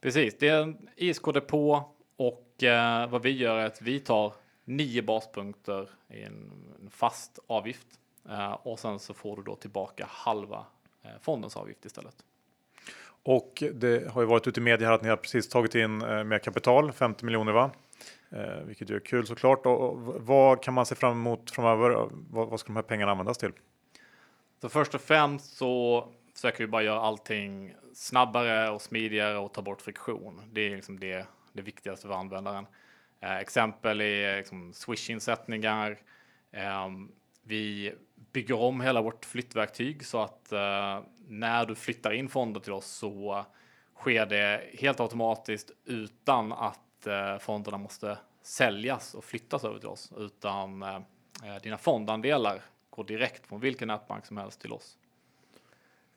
[0.00, 1.84] Precis, det är en ISK-depå
[2.16, 4.32] och eh, vad vi gör är att vi tar
[4.64, 7.86] nio baspunkter i en, en fast avgift
[8.28, 10.64] eh, och sen så får du då tillbaka halva
[11.20, 12.14] fondens avgift istället.
[13.22, 15.98] Och det har ju varit ute i media här att ni har precis tagit in
[15.98, 17.70] mer kapital, 50 miljoner va?
[18.34, 19.66] Eh, vilket ju är kul såklart.
[19.66, 22.08] Och, och vad kan man se fram emot framöver?
[22.30, 23.52] Vad, vad ska de här pengarna användas till?
[24.64, 29.62] Så först och främst så försöker vi bara göra allting snabbare och smidigare och ta
[29.62, 30.42] bort friktion.
[30.52, 32.66] Det är liksom det, det viktigaste för användaren.
[33.20, 35.98] Eh, exempel är liksom Swish-insättningar.
[36.52, 36.88] Eh,
[37.42, 37.94] vi
[38.32, 42.86] bygger om hela vårt flyttverktyg så att eh, när du flyttar in fonder till oss
[42.86, 43.44] så
[43.96, 50.12] sker det helt automatiskt utan att eh, fonderna måste säljas och flyttas över till oss,
[50.16, 50.96] utan eh,
[51.44, 52.62] eh dina fondandelar
[52.96, 54.96] går direkt från vilken nätbank som helst till oss.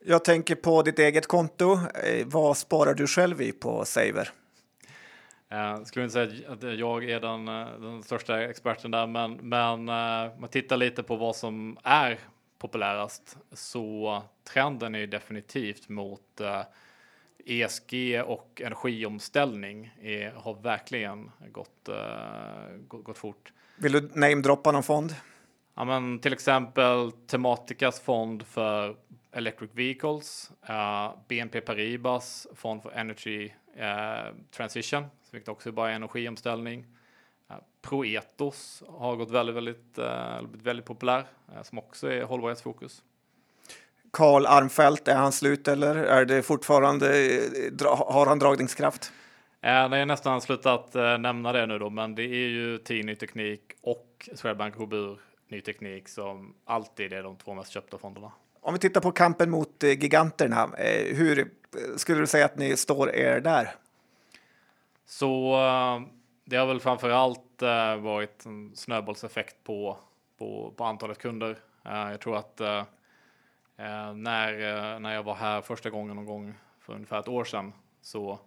[0.05, 1.80] Jag tänker på ditt eget konto.
[2.03, 4.30] Eh, vad sparar du själv i på Saver?
[5.49, 7.45] Jag skulle inte säga att jag är den,
[7.82, 9.86] den största experten där, men, men
[10.39, 12.19] man tittar lite på vad som är
[12.57, 16.61] populärast så trenden är definitivt mot eh,
[17.45, 21.89] ESG och energiomställning är, har verkligen gått,
[22.88, 23.53] gått, gått, fort.
[23.75, 25.15] Vill du namedroppa någon fond?
[25.78, 28.95] Ja, men till exempel Tematicas fond för
[29.32, 36.86] Electric Vehicles, uh, BNP Paribas fond för Energy uh, Transition, vilket också är bara energiomställning.
[37.82, 43.03] Proetos har gått väldigt, väldigt, uh, väldigt populär, uh, som också är hållbarhetsfokus.
[44.11, 47.07] Karl Armfelt, är han slut eller är det fortfarande,
[47.88, 49.11] har han dragningskraft?
[49.61, 53.05] Eh, jag har nästan slutat eh, nämna det nu då, men det är ju TIN
[53.05, 58.32] Ny Teknik och Swedbank Robur Ny Teknik som alltid är de två mest köpta fonderna.
[58.60, 60.70] Om vi tittar på kampen mot eh, giganterna,
[61.14, 61.52] hur
[61.98, 63.76] skulle du säga att ni står er där?
[65.06, 65.58] Så
[66.45, 67.62] det har väl framför allt
[68.00, 69.98] varit en snöbollseffekt på,
[70.38, 71.58] på, på antalet kunder.
[71.84, 72.62] Jag tror att
[73.78, 77.43] Eh, när, eh, när jag var här första gången någon gång för ungefär ett år
[77.43, 78.39] sedan så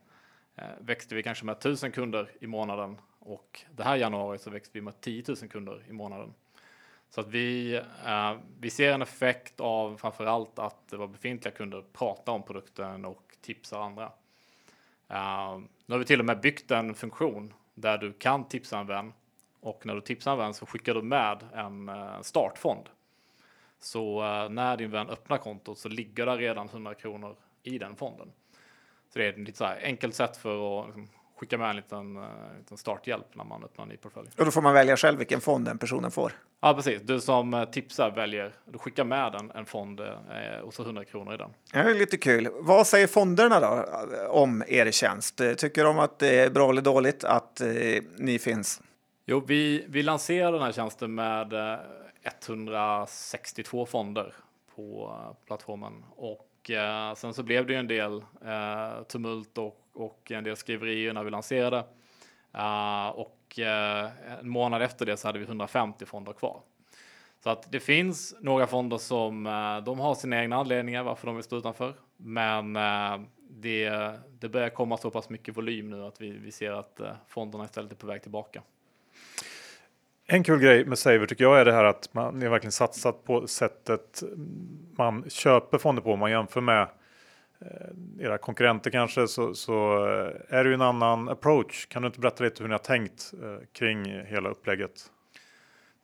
[0.57, 4.71] eh, växte vi kanske med 1000 kunder i månaden och det här januari så växte
[4.75, 6.35] vi med 10 000 kunder i månaden.
[7.11, 7.75] Så att vi,
[8.07, 13.05] eh, vi ser en effekt av framför allt att våra befintliga kunder pratar om produkten
[13.05, 14.13] och tipsar andra.
[15.09, 18.87] Eh, nu har vi till och med byggt en funktion där du kan tipsa en
[18.87, 19.13] vän
[19.61, 22.89] och när du tipsar en vän så skickar du med en eh, startfond
[23.81, 27.97] så eh, när din vän öppnar kontot så ligger det redan 100 kronor i den
[27.97, 28.33] fonden.
[29.09, 31.09] Så det är ett lite så enkelt sätt för att liksom,
[31.41, 32.25] skicka med en liten, uh,
[32.59, 34.29] liten, starthjälp när man öppnar en ny portfölj.
[34.39, 36.33] Och då får man välja själv vilken fond den personen får?
[36.61, 37.03] Ja, precis.
[37.03, 40.01] Du som uh, tipsar väljer, du skickar med en, en fond
[40.63, 41.51] och så 100 kronor i den.
[41.73, 42.49] Ja, det är lite kul.
[42.53, 43.85] Vad säger fonderna då
[44.29, 45.41] om er tjänst?
[45.57, 47.63] Tycker de att det är bra eller dåligt att
[48.17, 48.83] ni finns?
[49.27, 51.79] Jo, vi, vi lanserar den här tjänsten med
[52.23, 54.35] 162 fonder
[54.75, 55.17] på
[55.47, 60.45] plattformen och eh, sen så blev det ju en del eh, tumult och, och en
[60.45, 61.85] del skriverier när vi lanserade.
[62.55, 66.61] Uh, och uh, en månad efter det så hade vi 150 fonder kvar.
[67.43, 71.37] Så att det finns några fonder som uh, de har sina egna anledningar varför de
[71.37, 71.95] vill stå utanför.
[72.17, 72.73] Men
[73.51, 73.91] det,
[74.41, 77.93] det börjar komma så pass mycket volym nu att vi, vi ser att fonderna istället
[77.93, 78.63] är på väg tillbaka.
[80.27, 83.25] En kul grej med Saver tycker jag är det här att man är verkligen satsat
[83.25, 84.23] på sättet
[84.97, 86.13] man köper fonder på.
[86.13, 86.89] Om man jämför med
[87.61, 91.87] Eh, era konkurrenter kanske så, så eh, är det ju en annan approach.
[91.87, 95.11] Kan du inte berätta lite hur ni har tänkt eh, kring hela upplägget?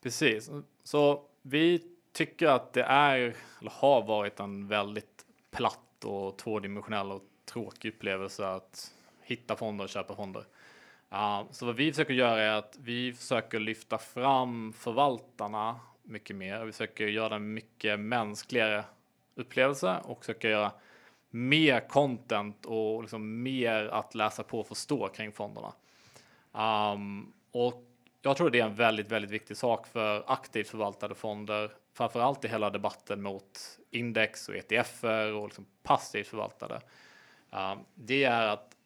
[0.02, 0.50] Precis,
[0.84, 1.82] så vi
[2.12, 3.18] tycker att det är
[3.60, 8.92] eller har varit en väldigt platt och tvådimensionell och tråkig upplevelse att
[9.22, 10.44] hitta fonder och köpa fonder.
[11.12, 16.64] Uh, så vad vi försöker göra är att vi försöker lyfta fram förvaltarna mycket mer.
[16.64, 18.84] Vi försöker göra en mycket mänskligare
[19.34, 20.72] upplevelse och försöker göra
[21.36, 25.72] mer content och liksom mer att läsa på och förstå kring fonderna.
[26.52, 27.84] Um, och
[28.22, 32.44] jag tror det är en väldigt, väldigt viktig sak för aktivt förvaltade fonder, framför allt
[32.44, 36.80] i hela debatten mot index och ETFer och liksom passivt förvaltade.
[37.50, 38.76] Um, det är att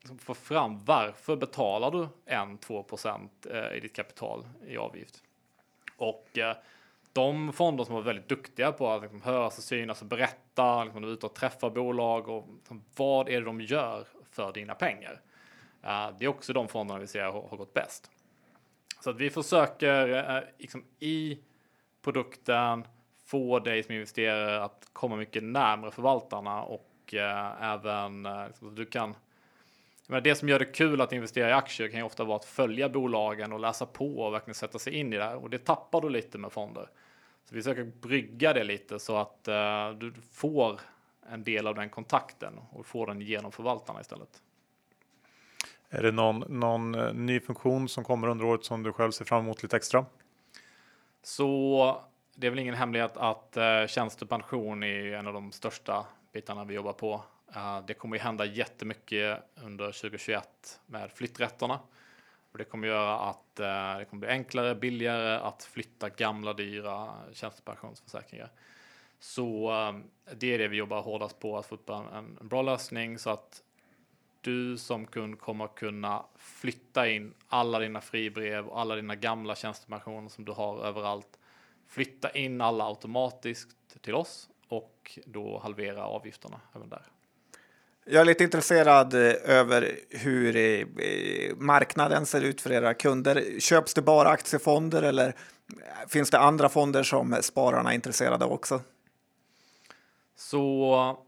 [0.00, 5.22] liksom få fram varför betalar du 1-2 procent eh, i ditt kapital i avgift?
[5.96, 6.52] Och uh,
[7.16, 11.04] de fonder som var väldigt duktiga på att liksom, höras och synas och berätta, liksom,
[11.04, 15.20] är ute och träffa bolag och liksom, vad är det de gör för dina pengar?
[15.84, 18.10] Uh, det är också de fonderna vi ser har, har gått bäst.
[19.00, 21.38] Så att vi försöker uh, liksom, i
[22.02, 22.86] produkten
[23.24, 29.14] få dig som investerare att komma mycket närmare förvaltarna och uh, även liksom, du kan
[30.06, 32.44] men det som gör det kul att investera i aktier kan ju ofta vara att
[32.44, 35.58] följa bolagen och läsa på och verkligen sätta sig in i det här och det
[35.58, 36.88] tappar du lite med fonder.
[37.44, 40.80] Så vi försöker brygga det lite så att uh, du får
[41.30, 44.42] en del av den kontakten och får den genom förvaltarna istället.
[45.88, 49.24] Är det någon, någon eh, ny funktion som kommer under året som du själv ser
[49.24, 50.06] fram emot lite extra?
[51.22, 52.02] Så
[52.34, 56.74] det är väl ingen hemlighet att uh, tjänstepension är en av de största bitarna vi
[56.74, 57.24] jobbar på.
[57.54, 61.80] Eh, det kommer ju hända jättemycket under 2021 med flytträtterna.
[62.52, 67.14] Och det kommer göra att eh, det kommer bli enklare, billigare att flytta gamla dyra
[67.32, 68.50] tjänstepensionsförsäkringar.
[69.18, 69.98] Så eh,
[70.36, 73.30] det är det vi jobbar hårdast på, att få upp en, en bra lösning så
[73.30, 73.62] att
[74.40, 80.28] du som kund kommer kunna flytta in alla dina fribrev och alla dina gamla tjänstepensioner
[80.28, 81.38] som du har överallt.
[81.86, 87.02] Flytta in alla automatiskt till oss och då halvera avgifterna även där.
[88.08, 93.60] Jag är lite intresserad eh, över hur eh, eh, marknaden ser ut för era kunder.
[93.60, 95.34] Köps det bara aktiefonder eller
[96.08, 98.80] finns det andra fonder som spararna är intresserade av också?
[100.36, 101.18] Så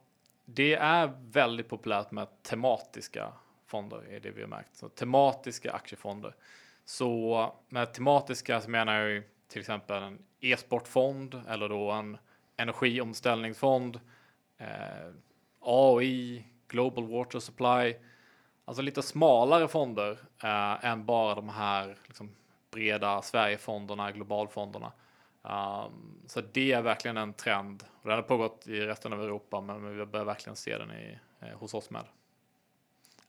[0.44, 3.32] det är väldigt populärt med tematiska
[3.66, 4.76] fonder, är det vi har märkt.
[4.76, 6.34] Så tematiska aktiefonder.
[6.84, 12.18] Så med tematiska så menar jag till exempel en e-sportfond eller då en
[12.56, 14.00] energiomställningsfond,
[14.58, 15.12] eh,
[15.60, 17.96] AI, Global Water Supply.
[18.64, 22.30] Alltså lite smalare fonder eh, än bara de här liksom,
[22.70, 24.92] breda Sverigefonderna, globalfonderna.
[25.42, 27.84] Um, så det är verkligen en trend.
[28.02, 31.18] Och den har pågått i resten av Europa, men vi börjar verkligen se den i,
[31.40, 32.04] eh, hos oss med.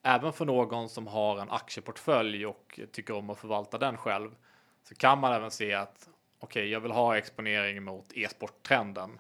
[0.02, 4.36] Även för någon som har en aktieportfölj och tycker om att förvalta den själv
[4.84, 6.10] så kan man även se att
[6.40, 9.20] okej, okay, jag vill ha exponering mot e-sporttrenden.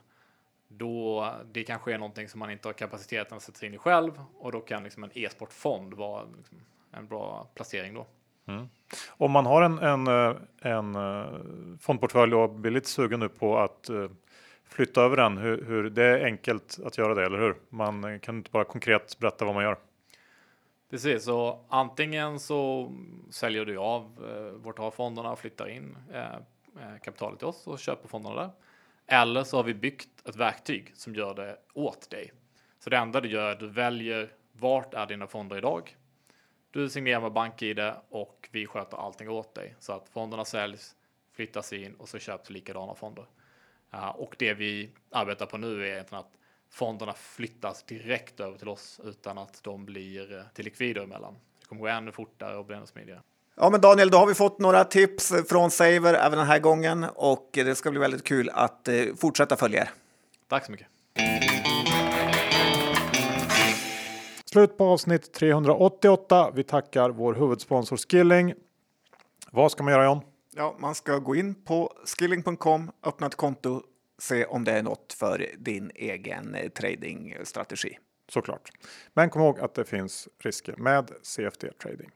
[0.71, 3.77] Då det kanske är någonting som man inte har kapaciteten att sätta sig in i
[3.77, 6.57] själv och då kan liksom en e-sportfond vara liksom
[6.91, 8.07] en bra placering då.
[8.47, 8.69] Mm.
[9.09, 11.25] Om man har en, en, eh, en eh,
[11.79, 14.09] fondportfölj och blir lite sugen nu på att eh,
[14.63, 17.55] flytta över den, hur, hur, det är enkelt att göra det, eller hur?
[17.69, 19.77] Man kan inte bara konkret berätta vad man gör.
[20.89, 22.91] Precis, så antingen så
[23.29, 27.79] säljer du av eh, vårt av fonderna och flyttar in eh, kapitalet till oss och
[27.79, 28.49] köper fonderna där.
[29.07, 32.31] Eller så har vi byggt ett verktyg som gör det åt dig.
[32.79, 35.95] Så det enda du gör är att du väljer vart är dina fonder idag?
[36.71, 40.95] Du signerar med BankID och vi sköter allting åt dig så att fonderna säljs,
[41.33, 43.25] flyttas in och så köps likadana fonder.
[43.93, 46.33] Uh, och det vi arbetar på nu är egentligen att
[46.69, 51.35] fonderna flyttas direkt över till oss utan att de blir eh, till likvider emellan.
[51.59, 53.21] Det kommer gå ännu fortare och bli ännu smidigare.
[53.55, 57.05] Ja, men Daniel, då har vi fått några tips från Saver även den här gången
[57.15, 59.89] och det ska bli väldigt kul att eh, fortsätta följa er.
[60.49, 60.87] Tack så mycket.
[64.45, 66.51] Slut på avsnitt 388.
[66.55, 68.53] Vi tackar vår huvudsponsor Skilling.
[69.51, 70.21] Vad ska man göra John?
[70.55, 73.83] Ja, man ska gå in på skilling.com, öppna ett konto,
[74.17, 77.97] se om det är något för din egen eh, tradingstrategi.
[78.29, 78.71] Såklart.
[79.13, 82.09] Men kom ihåg att det finns risker med CFD trading.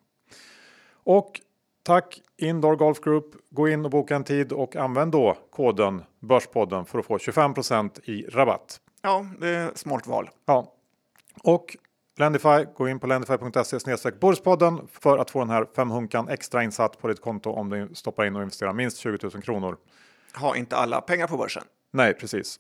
[0.92, 1.42] Och
[1.84, 3.26] Tack Indoor Golf Group.
[3.50, 8.00] Gå in och boka en tid och använd då koden Börspodden för att få 25%
[8.04, 8.80] i rabatt.
[9.02, 10.30] Ja, det är ett smart val.
[10.46, 10.74] Ja,
[11.44, 11.78] och
[12.18, 17.08] Lendify, gå in på lendify.se Börspodden för att få den här femhunkan extra insatt på
[17.08, 19.78] ditt konto om du stoppar in och investerar minst 20 000 kronor.
[20.36, 21.64] Ha inte alla pengar på börsen.
[21.92, 22.60] Nej, precis.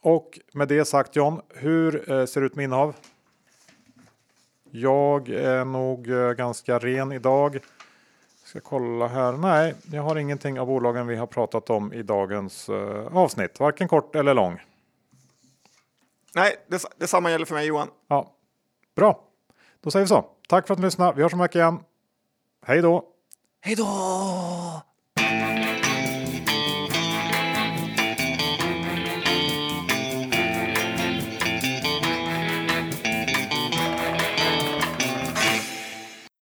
[0.00, 2.96] Och med det sagt John, hur eh, ser det ut med innehav?
[4.70, 7.58] Jag är nog eh, ganska ren idag.
[8.52, 9.32] Ska kolla här.
[9.32, 13.88] Nej, jag har ingenting av bolagen vi har pratat om i dagens eh, avsnitt, varken
[13.88, 14.60] kort eller lång.
[16.34, 17.88] Nej, det, detsamma gäller för mig Johan.
[18.08, 18.32] Ja,
[18.96, 19.20] bra.
[19.80, 20.24] Då säger vi så.
[20.48, 21.12] Tack för att ni lyssnade.
[21.16, 21.78] Vi hörs om en vecka igen.
[22.66, 23.04] Hej då!
[23.60, 24.82] Hej då!